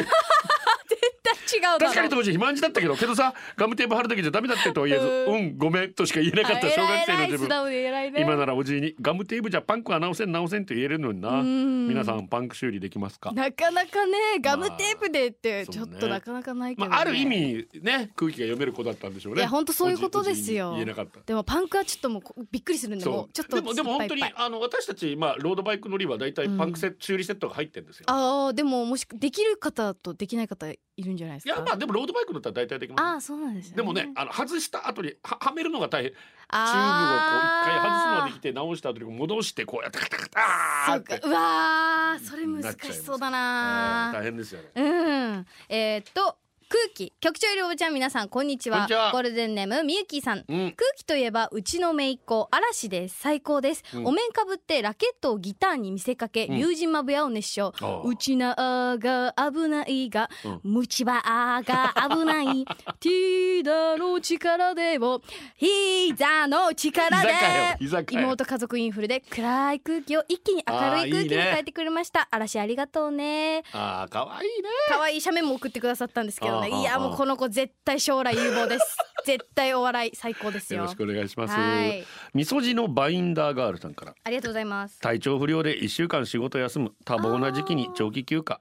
[1.53, 6.69] 違う確かに当時肥満児だったけどけどさガムテープ貼るだけじゃダメだってとは言えずううんごめんとしか言えなかった。
[6.69, 8.21] 小学生の自分。
[8.21, 11.39] 今ならおじいにガムテープじゃパンクは直せん直せんと言えるのにな。
[11.39, 11.87] うん。
[11.87, 13.31] 皆さんパンク修理できますか？
[13.31, 16.89] なかなかねガムテープでってまあちょっとなかなかないけど、ね。
[16.89, 19.41] まあ、ある意味ね空気が読める子だったんでしょうね。
[19.41, 20.71] いや本当そういうことですよ。
[20.73, 21.19] 言えなかった。
[21.25, 28.05] でもパンクはちょっともうこびっくりするんでもちょっとでもでも本当にあの私たちまあロードバイク乗りはだいたいパンクセ修理セットが入ってるんですよ。
[28.07, 31.55] あーでももしできる方とできない方いるんじゃないですか？
[31.55, 33.07] いやまあでもロードバイクだったら大体できますよ。
[33.07, 33.75] あーそうなんですね。
[33.75, 36.11] でもねあの外した後にははめるのが大変。
[36.11, 41.19] チューブをこう一回外すのができて直した後に戻してこうやってカタカターって。
[41.21, 43.31] そうわーそれ難しそうだえー。
[43.31, 44.67] な大変ですよね。
[44.75, 45.47] うん。
[45.69, 46.35] えーっと
[46.71, 47.11] 空気。
[47.19, 48.87] 局長いるおばちゃん皆さんこんにちは。
[49.11, 50.45] ゴールデンネームみゆきさん。
[50.47, 50.71] うん。
[50.71, 53.19] 空気といえばうちの姪っ子嵐です。
[53.19, 54.05] 最高です、うん。
[54.07, 56.57] お面かぶってラケットをギターに見せかけ、うん。
[56.57, 57.73] 友人マブヤを熱唱。
[57.81, 58.01] ああ。
[58.05, 58.55] うちな
[58.91, 60.59] あが危ないが、うん。
[60.63, 62.65] ムチバアが危ない。
[63.01, 65.21] ティーダの力でも
[65.57, 67.33] 膝の力で。
[68.11, 72.29] 妹家族インフルで暗い空気を一気に明るい空気に変えてくれました。
[72.31, 73.63] 嵐ありがとうね。
[73.73, 74.69] ああ可愛いね。
[74.87, 75.21] 可愛い。
[75.21, 78.97] 写メも送ってくださったんですけどねああいやもうこの子絶対将来有望です。
[79.25, 80.79] 絶対お笑い最高ですよ。
[80.79, 81.53] よろしくお願いします。
[81.53, 82.03] はい。
[82.33, 84.15] みそじのバインダーガールさんから。
[84.23, 84.99] ありがとうございます。
[84.99, 88.59] 体調不良で一週間仕事休む多忙な時期に長期休暇。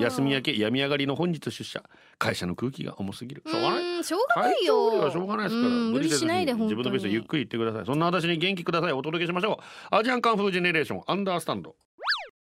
[0.00, 1.82] 休み明け病み上がりの本日出社。
[2.18, 3.42] 会社の空気が重すぎる。
[3.46, 3.82] しょうがない。
[3.82, 4.98] うんしょうがないよ。
[4.98, 5.68] はしょうがないですから。
[5.68, 7.86] うん無理しないで自分のペースでゆっくり言ってください。
[7.86, 8.92] そんな私に元気ください。
[8.92, 9.60] お届けしましょ
[9.92, 9.94] う。
[9.94, 11.74] ASIAN KUNG-FU GENERATION Understand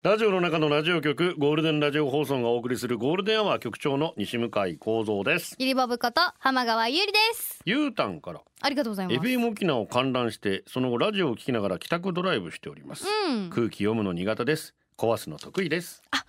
[0.03, 5.57] ラジオの中のラジオ局ゴールデンラジオ放送がお送りするゴールデンアワー局長の西向井光三です。
[5.59, 7.61] ゆりぼぶこと浜川ゆりです。
[7.67, 9.21] ゆうたんからありがとうございます。
[9.21, 13.51] FM 沖縄を観覧してその後ラジオを聞きながら帰宅ドライブしております、うん。
[13.51, 14.75] 空気読むの苦手です。
[14.97, 16.03] 壊すの得意です。
[16.13, 16.25] あ。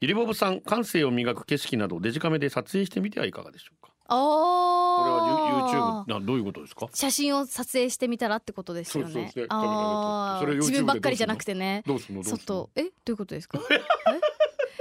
[0.00, 3.90] ゆりぼぶさん感性を磨く景色などデジカメで撮影してみてはいかがでしょうか？
[3.90, 6.88] あこれはー YouTube などういうことですか？
[6.92, 9.12] 写真を撮影してみたらってことですよね。
[9.12, 11.82] そうそうそうあ自分ばっかりじゃなくてね。
[11.86, 12.22] どうすんの？
[12.22, 12.82] 外え？
[12.82, 13.58] どういうことですか？
[13.70, 13.80] え？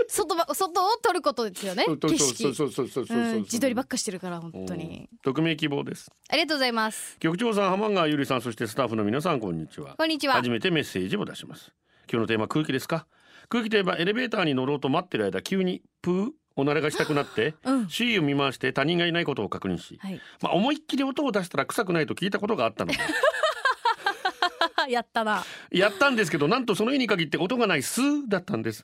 [0.09, 1.85] 外ば外を撮ることですよね？
[1.85, 2.35] 景色。
[2.35, 5.07] そうそうそうそううん自撮りばっかしてるから本当に。
[5.11, 6.11] うん匿名希望です。
[6.29, 7.17] ありがとうございます。
[7.19, 9.95] 局長さん浜川ゆりさんそしてスタッフの皆さんこんにちは。
[9.97, 10.33] こんにちは。
[10.33, 11.71] 初めてメッセージを出します。
[12.11, 13.07] 今日のテーマ空気ですか？
[13.47, 17.89] 空気といえばエレベーターに乗ろうと待ってる間急にプーおならがしたくなって うん。
[17.89, 20.21] 周囲を見回して他人がいないことを確認し、はい。
[20.41, 22.99] まあ、思いっきり音を出したら臭くないと聞いたことがあったので。
[24.89, 25.43] やったな。
[25.71, 28.83] やったんですけどなんとその日に限って音がないスーだったんです。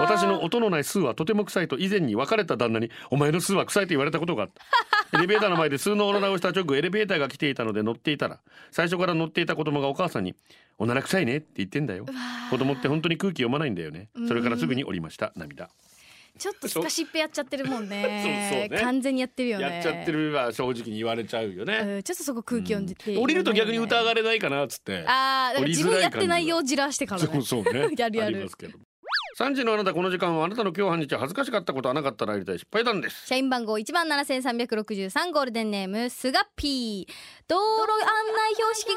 [0.00, 4.62] 私の音のないスーはとても臭いと以前に別れた旦那に「お前のスーは臭い」と言われたことがあった。
[5.18, 10.34] エレベーターの前でスーのおならをした直後エレベーターが来ていたので乗っていたら最初から乗っていた子供がお母さんに
[10.78, 12.06] 「おなら臭いね」って言ってんだよ。
[12.50, 14.10] 子供って本当に空気読まないんだよね。
[14.28, 15.70] それからすぐに降りました涙
[16.38, 18.02] ちょっとスカシップやっちゃってるもんね。
[18.70, 18.78] ね。
[18.80, 19.64] 完全にやってるよね。
[19.64, 25.04] やっちゃってるは正直に言われちゃうよね、うんちょっとそこ空気読んでて、降りると逆に疑うわれないかなっつって。
[25.06, 27.28] あーだから降り自分やってないようじらしてからね。
[27.32, 27.88] そうそうね。
[27.98, 28.36] やるやる。
[28.36, 28.78] ありますけど
[29.38, 33.26] 3時のあなたこの時間はあなたの今日半日恥ずかしかったことはなかったらやりたい失敗談です。
[33.26, 37.12] 社員番号1万7363ゴールデンネームスガッピー。
[37.46, 37.98] 道路案
[38.34, 38.88] 内標識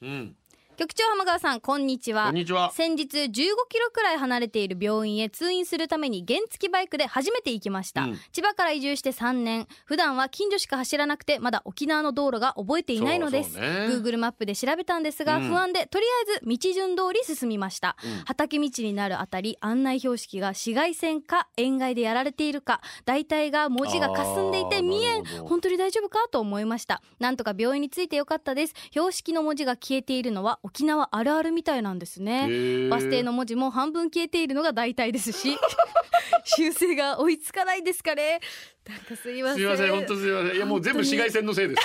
[0.00, 0.20] 見えない。
[0.20, 0.36] うん
[0.78, 2.26] 局長浜川さんこんにちは。
[2.26, 2.70] こんにちは。
[2.70, 3.56] 先日15キロ
[3.92, 8.18] くらい離れている病院へ通院するために原付バイクで初めて行きました、うん。
[8.30, 9.66] 千葉から移住して3年。
[9.86, 13.58] 普段は近所しか走らなくてまだ沖縄の道路が覚えていないのです。
[13.58, 13.88] ね。
[13.90, 15.48] Google マップで調べたんですが、うん。
[15.48, 18.10] 不安でとりあえず道順通り進みました、うん。
[18.26, 25.24] 畑道になるあたり案内標識が市街線か塩害でやられているか大体が文字が霞んでいて見えん。
[25.24, 27.02] 本当に大丈夫かと思いました。
[27.18, 28.74] なんとか病院についてよかったです。
[28.90, 32.88] 標識の文字が消えているのは沖縄あるあるみたいなんですね。
[32.90, 35.56] バス停の文字も半分消えているのが大体ですし。
[36.44, 38.40] 修正が追いつかないですかね。
[38.86, 39.56] なんかすいません。
[39.56, 39.90] すいません。
[39.90, 40.56] 本当すいません。
[40.56, 41.82] いやもう全部紫外線のせいです。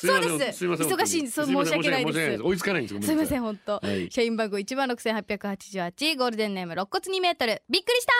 [0.06, 0.58] そうです。
[0.58, 0.88] すいません。
[0.88, 1.46] 忙しいんです。
[1.46, 2.42] 申し訳ないです。
[2.42, 4.10] 追いつかないんですすいません本当、はい。
[4.10, 7.62] 社員番号1万6888ゴールデンネーム肋骨2メートル。
[7.70, 8.12] びっくりした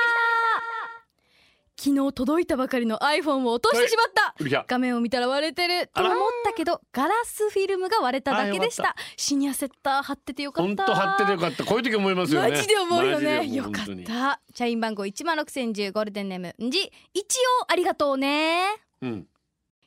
[1.83, 6.14] 昨日届いたばかりの iPhone を落としてしまった、画面を見たら割れてると思っ
[6.45, 8.95] たけどガラスフィルムが割れただけでした。
[9.16, 10.68] シニアセッター貼っててよかった。
[10.68, 11.64] 本当貼っててよかった。
[11.64, 12.51] こういう時思いますよね。
[12.51, 13.49] マジで思うよね。
[13.49, 14.40] よかった。
[14.55, 16.92] 社員番号1万6010ゴールデンネームんじ。
[17.14, 18.62] 一応ありがとうね。
[19.01, 19.27] うん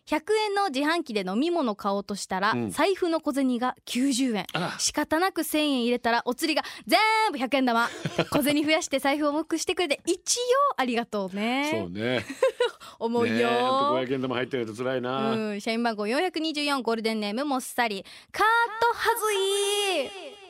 [0.07, 2.69] 100円の自販機で飲み物買おうとしたら、うん。
[2.69, 4.45] 財布の小銭が90円
[4.77, 6.99] 仕方なく1000円入れたらお釣りが全
[7.31, 7.89] 部100円玉。
[8.29, 10.41] 小銭増やして財布を重くしてくれて一応
[10.77, 11.87] ありがとうそうね。
[11.89, 12.25] ね
[12.99, 15.31] 重いねえほんとよ、500円玉入ってると辛いな。
[15.31, 18.05] うん、社員番号424ゴールデンネームもっさり。
[18.31, 18.45] カー
[18.79, 20.44] トはずい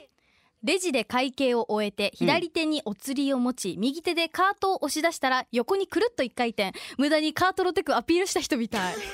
[0.65, 6.73] レジで会計を終えて左手にお釣りを持ち、右手でカートを押し出したら横にくるっと一回転。
[6.97, 8.95] 無駄にカートのテクアピールした人みたい。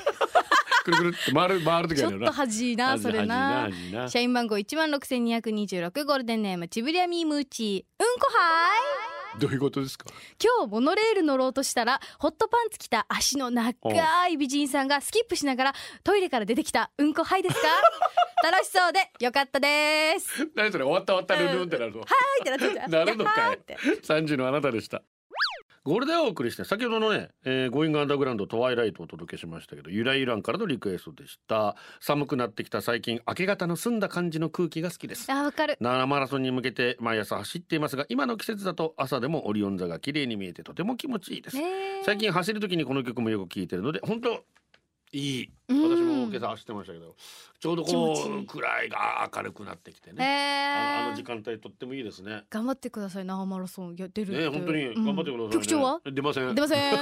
[0.82, 3.68] くるくるって回る回る時ちょっとあるよな恥いなそれな。
[4.08, 8.02] 社員番号1万6226ゴールデンネームチブリアミームーチー。
[8.02, 9.01] うんこはい
[9.38, 10.06] どういうことですか？
[10.42, 13.72] 今日モノレール乗ろうとしたらホットパンツ着た足の長
[14.28, 17.68] い美人さんがスキップしながらトイレから出てきたうんこはいですか？
[18.50, 20.40] 楽しそうでよかったです。
[20.42, 20.84] はい何それ？
[20.84, 22.00] 終わった終わったルンルンってなるの？
[22.00, 22.04] っ
[22.44, 23.58] てなってたなるのかい。
[24.02, 25.02] 三時のあなたでした
[25.84, 31.74] ゴールデンをお送りして先ほどのね、えー、ゴーイングアンダーグラウンドトワイライトをお届けしましたけどゆらゆらんからのリクエストでした。
[32.00, 35.30] 寒くなってきた最近明け方の澄んだ感じの空気が好きです。
[35.32, 35.76] あわかる。
[35.80, 41.56] 奈良マラソンに向けて毎朝走っていますが今の季節だと朝でもオリオン座が綺麗に見えてとても気持ちいいです、
[42.04, 44.44] 最近走る時にこの曲もよく聴いてるので本当
[45.12, 45.50] いい。
[45.68, 47.14] うん私も今朝走ってましたけど
[47.58, 52.42] ちょうどこう暗いが明るくなってきてへねあのあの時え間帯とってもいいですね。
[52.50, 53.96] 頑張ってください那覇マラソン。
[53.96, 54.40] や出るって。
[54.42, 55.52] ね本当に頑張ってください、ね。
[55.52, 56.00] 局長は？
[56.12, 56.54] 出ません。
[56.54, 56.96] 出ません。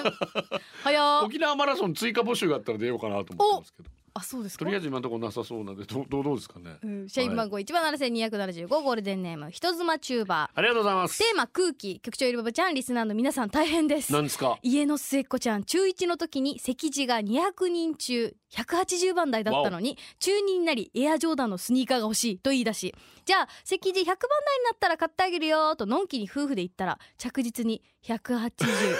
[0.84, 1.24] 早っ。
[1.26, 4.64] 沖縄マラソン追加募集があったら出ようかなと思ってますけどあそうですか？
[4.64, 6.76] とりあえず今のところなさそうなんでどうどうですかね？
[6.82, 7.08] うん。
[7.08, 11.22] 社員番号一番七千二百七十五ゴールデンネーム人妻チューバありがとうございます。
[11.22, 14.12] ーテーマ空気局長いるばばちゃんリスナーの皆さん大変です。
[14.12, 14.58] 何ですか？
[14.62, 22.94] 家の末っ子ちゃん中1の時に席次が200人中180番台だったのに中2になりエアジョーダンのスニーカーが欲しいと言い出し
[23.24, 28.96] じゃあ席次100番台になったら買ってあげるよとのんきに夫婦で言ったら着実に180170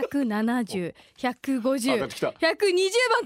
[0.00, 2.28] 150上がってきた。
[2.28, 2.34] 120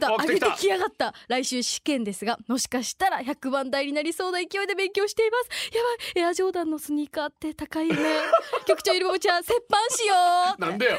[0.00, 1.14] 番と上げてきやがった。
[1.28, 5.74] 来週試験ですがもしかしたら100番台になりそうな勢いで勉強しています。
[5.74, 8.00] やばいエアジョーダンのスニーカーって高いよね。
[8.66, 10.14] 局長いるばばちゃん折半しよ
[10.58, 10.60] う。
[10.60, 10.92] なんでよ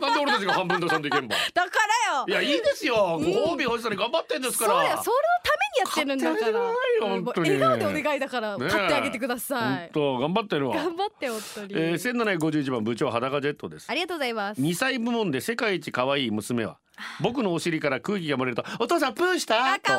[0.00, 1.70] なんで俺たちが半分出さんといけんば だか
[2.08, 2.24] らよ。
[2.28, 3.18] いやいいですよ。
[3.18, 4.72] ご褒美欲しさに頑張ってんですから。
[4.72, 5.02] そうやそれの
[5.42, 6.74] ためにやってるんだから。
[7.00, 7.50] 本当に。
[7.50, 10.76] 笑顔でお願いだから買ってあげてくださ本い、当頑張ってるわ。
[10.76, 13.86] 頑張って本当に、えー、1751番部長裸ジェットです。
[13.88, 14.60] ありがとうございます。
[14.60, 16.78] 2歳部門で世界一可愛い娘は
[17.20, 19.92] 僕のお尻から空気が漏れると「お父さんプーした?」と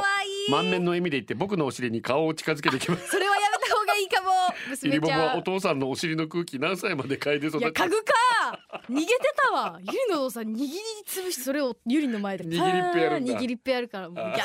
[0.51, 3.56] 満面の笑みで言って僕のお尻に顔を近づけてきますそれはやめ
[3.97, 4.29] いいかも
[4.69, 5.21] 娘ちゃん。
[5.21, 8.13] はお父さんのお尻の空気何歳まで嗅いで育っていや家具か。
[8.89, 9.79] 逃げてたわ。
[9.81, 10.71] ゆりのお父さん握り
[11.05, 13.33] つぶしてそれをゆりの前で握りっぺやるんだ。
[13.39, 14.09] 握りっぺやるから。
[14.09, 14.41] もうやめて。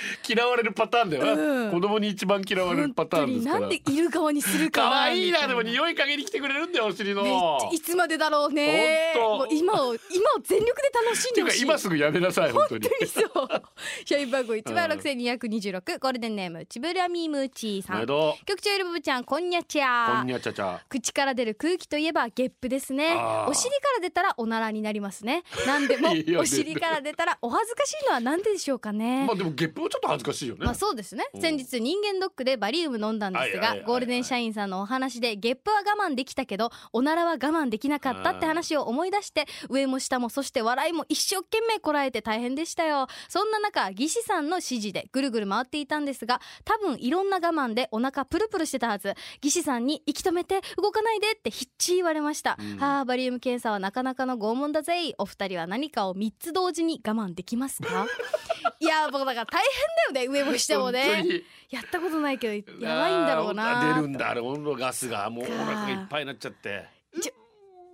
[0.28, 1.70] 嫌われるパターンだよな、うん。
[1.70, 7.70] 子供に一番嫌われるパターンですからなんでいる側にするかな可愛いなでも匂い嗅ぎに来てくれるんだよお尻の。
[7.72, 9.12] いつまでだろうね。
[9.16, 9.96] もう今を今を
[10.42, 11.62] 全力で楽しんでほしい。
[11.62, 12.88] 今すぐやめなさい本当に。
[13.06, 13.48] そう。
[14.04, 18.06] 社員番号一万六千二百二十六ゴールデンネームちぶらみむちーさん
[18.50, 20.80] 局長いるぶぶちゃんこんにゃちこゃんにゃちゃちゃ。
[20.88, 23.14] 口から出る空気といえばゲップですね。
[23.16, 23.48] あー。
[23.48, 25.44] お尻から出たらおならになりますね。
[25.68, 26.38] なんでも いいよね。
[26.40, 29.24] お尻から出たらお恥ずかしいのはなんででしょうかね。
[29.28, 31.28] まあでもゲップもちょっと恥ずかしいよね、まあそうですね。
[31.32, 31.40] うん。
[31.40, 33.78] 先日人間ドックでバリウム飲んだんですはいはいはいはい。
[33.82, 43.06] がゴールデン社員さんのお話でゲップは我慢できたけどおならは我慢できなかったって話を思い出して上も下もそして笑いも一生懸命こらえて大変でしたよ。
[43.28, 49.14] そんな中技師さんの指示でぐるぐる回っていたんですが多分いろんな我慢でお腹プルプルしてたはず。
[49.40, 52.76] 技師さんに息止めて動かないでってひっち言われました、うん。
[52.78, 55.14] はあバリウム検査はなかなかの拷問だぜ。
[55.18, 58.06] お二人は何かを3つ同時に我慢できますか？
[58.80, 59.62] いや僕だから大
[60.06, 61.44] 変だよね上も下も本当ねに。
[61.70, 63.94] やったことないけどやばいんだろうな。
[63.94, 65.44] 出るんだあれ温度ガスがもう。
[65.44, 66.86] お腹がいっぱいになっちゃって。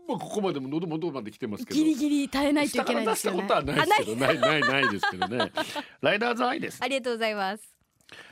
[0.09, 1.77] まあここまでも喉元まで来てますけど。
[1.77, 3.07] ギリギリ耐えないといけない。
[3.07, 4.39] ですよね出したことはないですけどない。
[4.39, 5.53] ないないですけどね。
[6.01, 6.79] ライダーズアイです。
[6.81, 7.76] ありがとうございます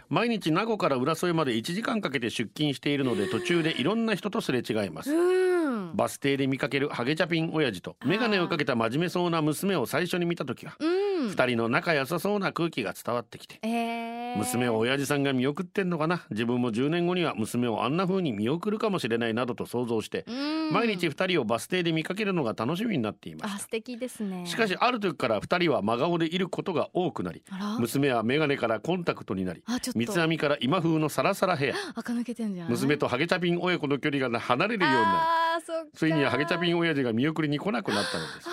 [0.09, 5.11] 毎日名護から浦添まで1時間かけて出勤しているので途中でいろんな人とすれ違います。
[5.11, 5.97] うん。
[5.97, 11.29] バス停で見かけるハゲチャピン親父と眼鏡をかけた真面目そうな娘を最初に見た時はうん。
[11.31, 13.59] 二人の仲良さそうな空気が伝わってきて。
[13.63, 16.23] えー、娘を親父さんが見送ってんのかな？
[16.31, 20.73] 自分も10年後には娘をあんな風に見送るかもしれないなどと想像してうん。
[20.73, 24.43] 毎日二人をバス停で見かけるのが楽しみになっていましあ素敵ですね。
[24.45, 27.43] たしかしある時から二人は真顔でいることが多くなり
[27.79, 29.63] 娘は眼鏡からコンタクトになり
[29.95, 31.75] 三つ編みから今風のサラサラヘア。
[31.95, 38.49] 垢抜けてんじゃない娘とハゲチャピン親子の距離が離れるようになりついにはハゲチャピン親父が見送りに来なくなったのです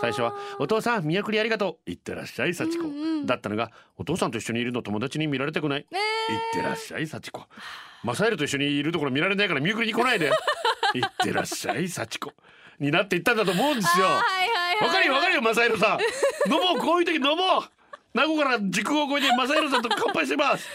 [0.00, 1.90] 最初は「お父さん見送りありがとう。
[1.90, 5.98] いってらっしゃい幸子」うんうんだったのが「お父さんと一緒にいるの友達に見られたくない」ね
[6.30, 7.42] いってらっしゃい幸子」
[8.02, 10.30] 「マサエルと一緒にいるところ見られないから見送りに来ないで」
[10.94, 12.32] 「いってらっしゃい幸子」
[12.80, 14.06] になっていったんだと思うんですよ。
[14.06, 16.50] わかるよわかるよマサエルさん。
[16.50, 17.36] 飲もうこういう時飲もう。
[18.12, 20.66] 名護から時空を超えてマサエルさんと乾杯してます。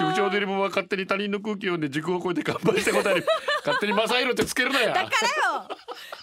[0.00, 3.24] 局長デリボは勝手に他人の空気を読んで時空を超えて乾杯したことある。
[3.58, 4.88] 勝手にマサエルってつけるなや。
[4.88, 5.68] だからよ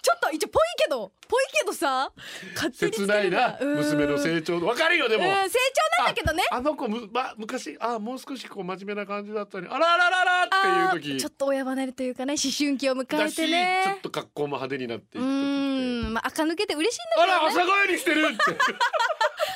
[0.02, 2.12] ちょっと一応ぽいけどぽいけどさ
[2.56, 5.24] 勝手に切ないるなな娘の成長わかるよでも。
[5.24, 5.50] うん成
[5.98, 6.44] 長なんだけどね。
[6.52, 13.84] ああの子む、ま、昔あもう少しこう真面目な感じだったのにあらあらららってあいう時ーちょっと親離れというかね思春期を迎えてね。
[13.86, 16.10] ちょっと格好も派手になっていうく時って。
[16.10, 17.65] んまあ垢抜けて嬉しいんだあけどね。
[17.65, 18.38] ら朝帰りしてるって。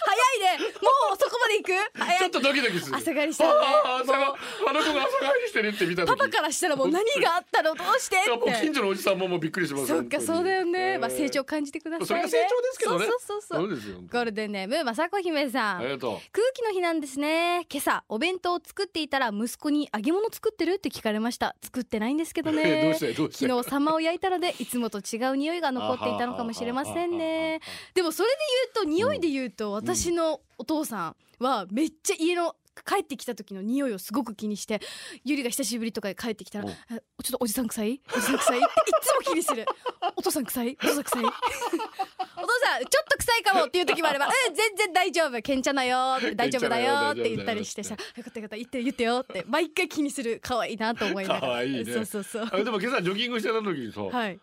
[0.06, 0.64] 早いね。
[0.82, 0.90] も
[1.60, 2.96] うそこまでで行くちょっとドキドキする。
[2.96, 3.68] 朝帰りしたらね。
[3.86, 4.34] あー朝が
[4.70, 7.76] あの子が朝帰りしてるって見た時パパからしたらもう何があったの？
[7.76, 8.62] どうしてって。
[8.62, 9.88] 近所のおじさんももうびっくりします。
[9.88, 12.06] そっかそうだよね、まあ成長長感じてくださいね。
[12.06, 13.06] それが成長ですけどね。
[13.06, 13.68] そうそうそうそう。
[13.68, 13.98] そうですよ。
[14.02, 15.78] ゴールデンネームまさこ姫さん。
[15.80, 17.66] ありがと空気の日なんですね。
[17.70, 21.56] 今朝お弁当を作っていたら息子に揚げ物作ってるって聞かれました。
[21.62, 23.48] 作ってないんですけどうどうねしてどうして？
[23.48, 27.60] 昨日サンマを焼いたのでいつもと違う匂いが残っていたのかもしれませんね。
[27.94, 28.36] でもそれで
[28.76, 34.80] 言うと匂いで言うと私のお父さんはめっちゃ家の帰ってきた時の匂いをすごく気にして
[35.26, 38.02] ゆりが久しぶりとかで帰ってきたらちょっとおじさん臭い？
[38.16, 38.58] おじさん臭い？
[38.60, 38.70] ってい
[39.02, 39.66] つも気にする。
[40.16, 40.78] お父さん臭い？
[40.82, 41.26] お父さん臭い？
[41.28, 50.40] お父さんちょっと臭いかもっていう時もあれば うん全然大丈夫けんちゃなよ 大丈夫だよって言ったりしてさよかったよかった言って言ってよって毎回気にする。
[50.42, 51.42] 可愛いなと思いながら。
[51.42, 51.94] 可愛いね。
[51.94, 52.50] そうそうそう。
[52.50, 54.40] あでも今朝ジョギングしてた時にさ、はい。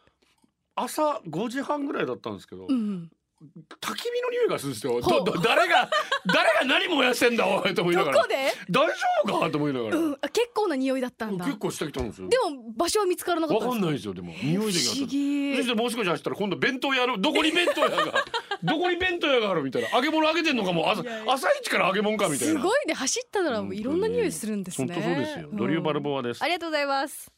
[0.76, 5.00] 朝5時半ぐらいだったんですけど、うんうん焚き火の匂いがするんですよ。
[5.00, 5.88] どど誰が
[6.26, 8.16] 誰が何燃やしてんだおいと思いながら。
[8.18, 8.34] どこで？
[8.70, 8.92] 大丈
[9.24, 9.50] 夫か？
[9.50, 10.12] と思いながら、うん。
[10.20, 11.46] あ結構な匂いだったんだ。
[11.46, 12.28] 結構してきたんですよ。
[12.28, 14.34] でも場所は見つからなかったわかんないいですよでも。
[14.42, 15.56] 匂いで不思議。
[15.56, 17.96] そしてもう少し走ったら今度弁当屋のどこに弁当屋が
[18.62, 19.88] どこに弁当屋があるみたいな。
[19.88, 20.90] 揚げ物揚げてんのかも。
[20.90, 22.54] 朝朝一から揚げ物かみたいな。
[22.54, 24.92] すごいね走ったならもういろんな匂いするんですね。
[24.94, 25.48] 本当そうですよ。
[25.54, 26.42] ドリューバルボアです。
[26.42, 27.32] ありがとうございます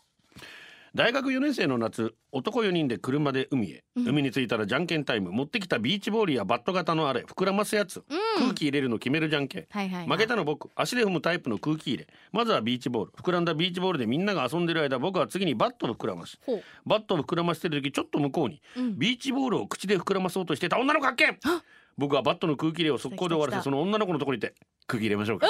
[0.94, 5.32] 大学4年生の夏男4人で車で海へ、海に着いたらじゃんけんタイム。
[5.32, 8.04] 持ってきたビーチボールやバット型のあれ膨らますやつ、
[8.38, 9.60] 空気入れるの決めるじゃんけ。
[9.60, 10.06] ん、はいはい。
[10.06, 10.68] 負けたの僕。
[10.74, 12.08] 足で踏むタイプの空気入れ。
[12.30, 13.12] まずはビーチボール。
[13.12, 16.38] 膨らんだビーチボールでみんなが遊んでる間僕は次にバットを膨らます。
[16.44, 16.62] ほう。
[16.84, 18.98] バットを膨らませてる時ちょっと向こうに、うん。
[18.98, 21.38] ビーチボールを口で膨らまそうとしてた女の子発見
[21.96, 24.54] 僕はバットの空気入れを速攻で終わらせその女の子のところにいて
[24.86, 25.46] 空気入れましょうか。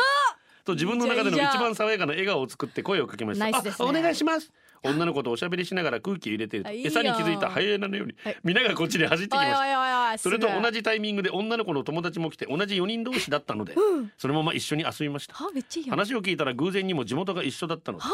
[0.65, 3.45] と自分の中での一番爽やかな笑顔を作って声をかけました。
[3.45, 3.89] ナイスですね。
[3.89, 4.53] あお願いします
[4.85, 8.37] 女の子とおしゃべりしながら空気入れてる餌に気づいたハイエナのように、はい。
[8.43, 13.75] 皆がこっちに走ってきましたそれと同じじタイミングで女の子の友達も来て同じ4人同士だったので、
[14.19, 15.35] そのまま一緒に遊びました。
[15.35, 18.05] 話を聞いたら偶然にも地元が一緒だったので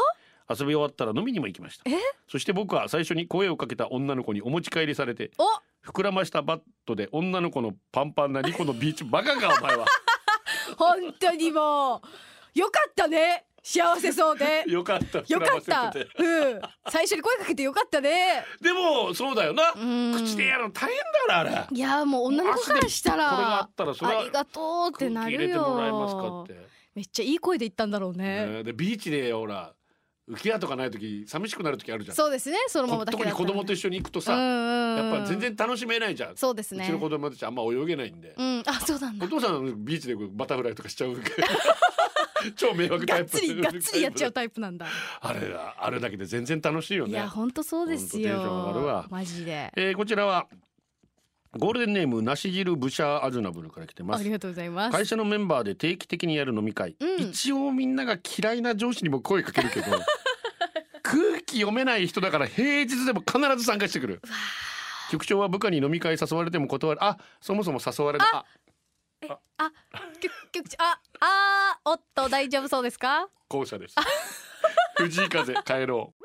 [0.49, 1.89] 遊び終わったら飲みにも行きました。
[1.89, 1.93] え？
[2.27, 5.43] そして僕は最初に声をかけた女の子にお持ち帰りされてお？
[5.91, 9.85] 膨らましたバットで女の子のパンパンなリコのビーチバカかお前は。
[10.77, 12.59] 本当にもう。
[12.59, 14.63] よかったね幸せそうで。
[14.69, 15.19] よかった。
[15.27, 15.93] よかった。
[16.17, 16.61] うん。
[16.89, 18.43] 最初に声かけてよかったね。
[18.61, 19.73] でもそうだよな。
[19.75, 20.13] うん。
[20.13, 21.75] 口でやるの大変だからあれ。
[21.75, 28.45] いやもう女の子からしたらこれがあったらそれはありがとうってなるれてもらえますかよって、めっちゃいい声で言ったんだろうね。
[28.45, 29.73] ねでビーチでほら
[30.29, 32.15] 浮き輪とかない時寂しくなる時あるじゃん。
[32.15, 32.57] そうですね。
[32.67, 33.47] そのままだけ特にだったら。
[33.47, 36.83] 子供と一緒に行くとさ、やっぱ全然楽しめないじゃん、そうですね。
[36.83, 38.63] うちの子供たちあんま泳げないんで、うん。
[38.67, 39.25] あそうなんだ。
[39.25, 41.15] お父さんビーチでバタフライとかしちゃう
[42.55, 43.31] 超迷惑タイプ。
[43.31, 44.87] がっつりがっつりやっちゃうタイプなんだ。
[45.21, 45.75] あれだ。
[45.79, 47.11] あれだけで全然楽しいよね。
[47.11, 48.39] いや本当そうですよ。
[48.85, 49.07] わ。
[49.09, 49.71] マジで。
[49.75, 50.47] えーこちらは
[51.57, 54.21] ゴールデンネームなし汁ブシャーアズナブルから来てます。
[54.21, 54.91] ありがとうございます。
[54.91, 57.29] 会社のメンバーで定期的にやる飲み会、うん。
[57.29, 59.87] 一応みんなが嫌いな上司にも声かけるけど
[61.01, 64.21] 空気読めない人だから平日でも必ず参加してくる。
[65.09, 67.03] 局長は部下に飲み会誘われても断る。
[67.03, 68.45] あそもそも誘われるあ
[69.57, 69.71] あ
[70.21, 73.27] 局局長ああーおっと大丈夫そうですか？
[73.47, 73.95] 校舎です。
[74.97, 76.23] 藤井風帰ろう。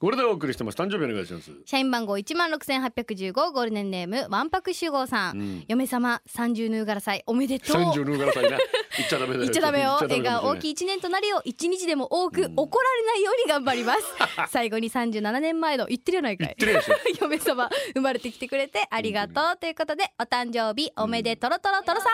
[0.00, 0.78] これでお送りしてます。
[0.78, 1.50] 誕生日お願いします。
[1.66, 5.64] 社員番号一万六千八百十五ゴールデンネームわんぱく集合さん、うん。
[5.66, 7.82] 嫁様三十ヌーガラ祭おめでとう。
[7.82, 8.58] 三十ヌーガラ祭ね。
[8.96, 9.40] 言っちゃダメだよ。
[9.40, 9.96] 言っちゃダメよ。
[9.98, 10.58] 言っちゃ絵が大い。
[10.60, 14.02] きい一年となるよう一日でも多く怒られないように頑張ります。
[14.52, 16.94] 最後に三十七年前の言ってるよないかい言ってるでしょ。
[17.20, 22.08] 嫁様生まれてきてくれてありがとうということでお誕生日おめでとろとろとろさ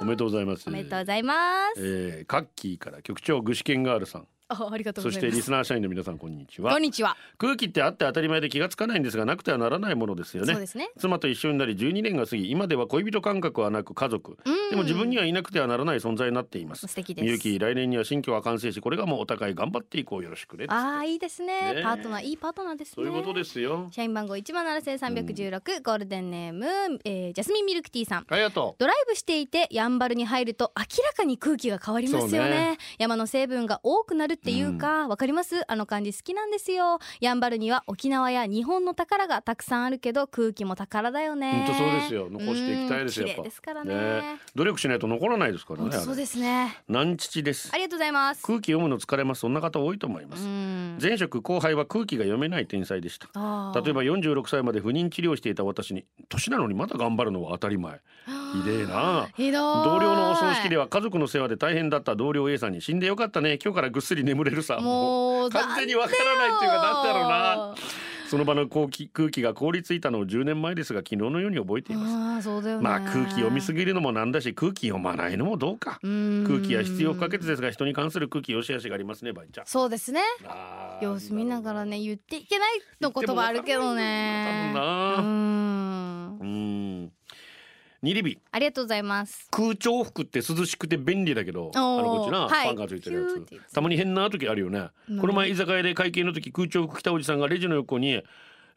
[0.00, 0.68] おめでとうございます。
[0.68, 1.34] おめでとうございま
[1.74, 1.80] す。
[1.80, 6.70] えー、カッキーから局長具志堅ガールさんあありがとうそしてリスナー社員の皆さんこんにちは。
[6.70, 7.16] こんにちは。
[7.36, 10.52] 空気ってあって当たり前で気がつかないんですがなくてはならないものですよね。
[10.52, 10.90] そうですね。
[10.98, 14.38] 妻と一緒になり12年が過ぎ今では恋人感覚はなく家族。
[14.44, 14.70] うん。
[14.70, 16.86] でも自分にはいなくてはならない存在になっています。
[16.86, 17.24] 素敵です。
[17.24, 20.66] みゆき来年には新居は完成しこれがもうお互い頑張っていこうよろしくね。
[20.68, 21.74] ああいいですね。
[21.74, 22.94] ねパートナーいいパートナーですね。
[22.94, 23.88] そういうことですよ。
[23.90, 26.66] 社員番号一万七千三百十六ゴールデンネーム、
[27.04, 28.26] えージャスミンミルクティーさん。
[28.28, 32.50] ありがとドライブしていてやんばるに入ると明らかに空気が変わりますよね。
[32.50, 32.78] ね。
[32.98, 35.70] 山の成分が多くなるっていうかわ、かります？
[35.70, 36.98] あの感じ好きなんですよ。
[37.20, 41.64] やんばるには沖縄や日本の宝がたくさんあるけど空気も宝だよね。
[41.66, 42.28] 本当そうですよ。
[42.30, 43.94] 残していきたいですよですからね。
[43.94, 44.40] ね。
[44.54, 46.76] 努力しないと残らないですからねそうですね。
[46.88, 47.70] 南父です。
[47.72, 48.42] ありがとうございます。
[48.42, 49.40] 空気読むの疲れます。
[49.40, 50.98] そんな方多いと思いまうすん。
[51.00, 53.26] 前職後輩は空気が読めない天才でした。
[53.26, 58.00] 例えば46歳まで不妊治療していた私に年なのにまだ頑張るのは当たり前。
[58.52, 59.28] ひでえな。
[59.36, 63.58] 同僚のお葬式では家族の世話で大変だった同僚 A さんに死んでよかったね。
[63.62, 65.50] 今日からぐっすり眠れるさもう。
[65.50, 67.74] 完全にわからないっていうかなんだろうな。
[68.28, 72.12] その場の空気空気が凍りついたのを10年前ですが昨日のように覚えています。
[72.12, 72.82] ああそうだよね。
[72.82, 76.00] まあ空気読みすぎるのもなんだし空気読まないのもどうか。
[76.02, 79.66] 空気は必要不可欠ですが人に関する空気良し悪しがありますねバイちゃん。
[79.66, 80.22] そうですね。
[81.00, 84.72] 様子見ながらね言っていけないの言葉あるけどね。
[84.74, 84.78] う
[86.44, 87.12] ん
[88.06, 88.38] ニリビ。
[88.52, 89.48] ありがとうございます。
[89.50, 92.68] 空調服って涼しくて便利だけどあのこっちな、はい。
[92.68, 93.44] ファンがついてるやつ。
[93.68, 93.80] つた。
[93.80, 95.20] まに変な時あるよね、うん。
[95.20, 98.22] この前居酒屋で会計の時空調服着たおじさんがレジの横に、え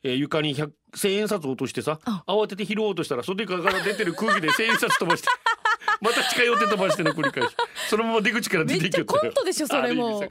[0.03, 2.23] ー床に100 1000円札落としてさあ。
[2.27, 5.27] 慌てて拾おうとしたら袖から出てる空気で1000円札飛ばして
[6.01, 7.55] また近寄って飛ばしての繰り返し。
[7.89, 9.31] そのまま出口からめ出てっちゃったよ。
[9.31, 10.19] ントでしょそれも。
[10.19, 10.29] 本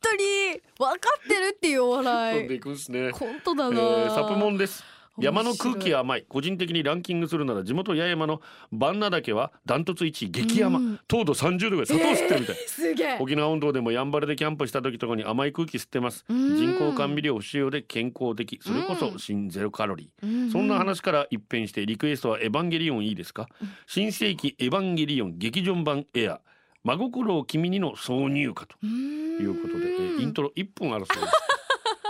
[0.00, 0.60] 当に。
[0.78, 3.10] 分かってるっていうお飛ん笑い でいくんすね。
[3.10, 4.84] コントだえな、ーサプモンです
[5.18, 6.24] 山の空気は甘い。
[6.28, 8.40] 個人的にランキングするなら地元八重山の
[8.70, 11.00] 万名岳はダントツ1位激甘、うん。
[11.08, 11.86] 糖度30度ぐらい。
[11.86, 13.18] 砂糖吸ってるみたい、すげえ。
[13.20, 16.24] 沖縄本島でもやんばるでキャンプした時とかに甘い空気吸ってます。
[16.28, 16.56] うん。
[16.56, 18.58] 人工甘味料不使用で健康的。
[18.62, 20.50] それこそ新ゼロカロリー、うん。
[20.50, 23.48] そんな話から一変してリクエストはエヴァンゲリオンいいですか、
[23.86, 26.40] 新世紀エヴァンゲリオン劇場版エア。
[26.84, 31.55] 真心を君にの挿入歌ということで、えーイントロ1分あるそうです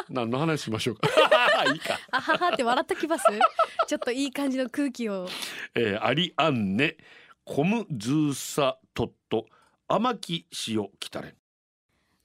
[0.09, 1.09] 何の話しましょうか。
[1.73, 1.99] いいか。
[2.11, 3.25] あははって笑っときます？
[3.87, 5.29] ちょっといい感じの空気を。
[5.75, 6.97] えー、アリアンネ
[7.45, 9.47] Komm, süsser Tod。
[9.89, 11.37] 甘き死よ来たれ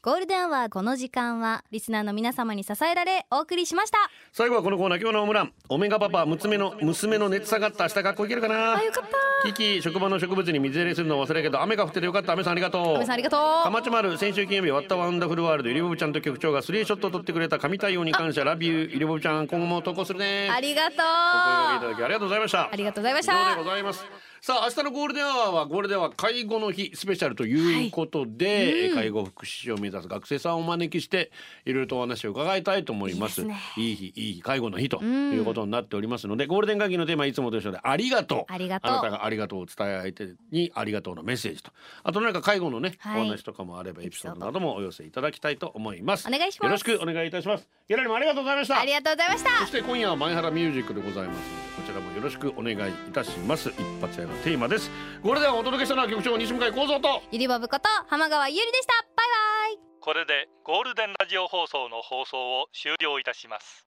[0.03, 3.99] ゴールデンアワーこの時間はリスナーの皆様に支えられお送りしました。
[4.33, 5.53] 最後はこのコーナー今日のオムラン。
[5.69, 8.77] オメガパパ娘の娘の熱下がった明日学校行けるかな。
[8.77, 9.03] あよかっ
[9.43, 9.47] た。
[9.47, 12.33] キキ職場の植物に水入れするの忘れたけど雨が降っててよかった。
[12.33, 12.95] 雨さんありがとう。
[12.95, 13.63] 阿部さんありがとう。
[13.63, 20.13] かまちまる先週金曜日 What a Wonderful World ゆりぼぶちゃんと局長がスリーショットを取ってくれた神対応に感謝 love you ゆりぼぶちゃん今後も投稿す。
[20.13, 20.95] るねありがとう。
[20.97, 22.69] お声掛けいただきありがとうございました。
[22.71, 31.29] ありがとうございまし以上でたございますさあ明日のゴールデンアワーはゴールデンアワー介護の日スペシャルということで、介護福祉士を目指す学生さんをお招きして
[31.63, 33.41] いろいろとお話を伺いたいと思います。
[33.41, 33.61] いいね。
[33.77, 38.51] いい日いい日介護の日ということになっておりますので、ゴールデン会議のテーマはいつもと一緒でありがとう。
[38.51, 38.91] ありがとう。
[38.91, 41.71] なたがありがとうを伝え相手にありがとうのメッセージと。
[42.03, 43.21] あとなんか介護のね、はい。
[43.21, 46.27] お話とかもあればエピソードなどもお寄せいただきたいと思います。
[46.27, 46.65] お願いします。
[46.65, 47.69] よろしくお願いいたします。
[47.87, 48.79] ギャラリーもありがとうございました。
[48.79, 49.49] ありがとうございました。
[49.59, 51.37] そして今夜は前原ミュージックでございます。
[51.37, 53.69] のでこちらもよろしくお願いいたします。
[53.69, 54.89] 一発屋のテーマです。
[55.21, 57.21] これではお届けしたのは局長西向井光三と。
[57.31, 58.93] ゆりぼぶこと浜川ゆりでした。
[59.15, 59.79] バイバイ。
[59.99, 63.85] これでゴールデンラジオ放送の放送を終了いたします。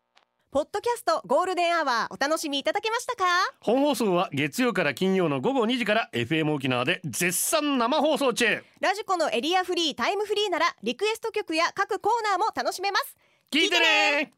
[0.53, 3.25] ポッドキャストゴールデンアワーお楽しみいただけましたか？
[3.61, 8.63] 本放送は月曜から金曜の午後2時から FM 沖縄で絶賛生放送中。
[8.81, 13.17] ラジコのエリアフリータイムフリーならリクエスト曲や各コーナーも楽しめます。
[13.51, 14.33] 聞いてね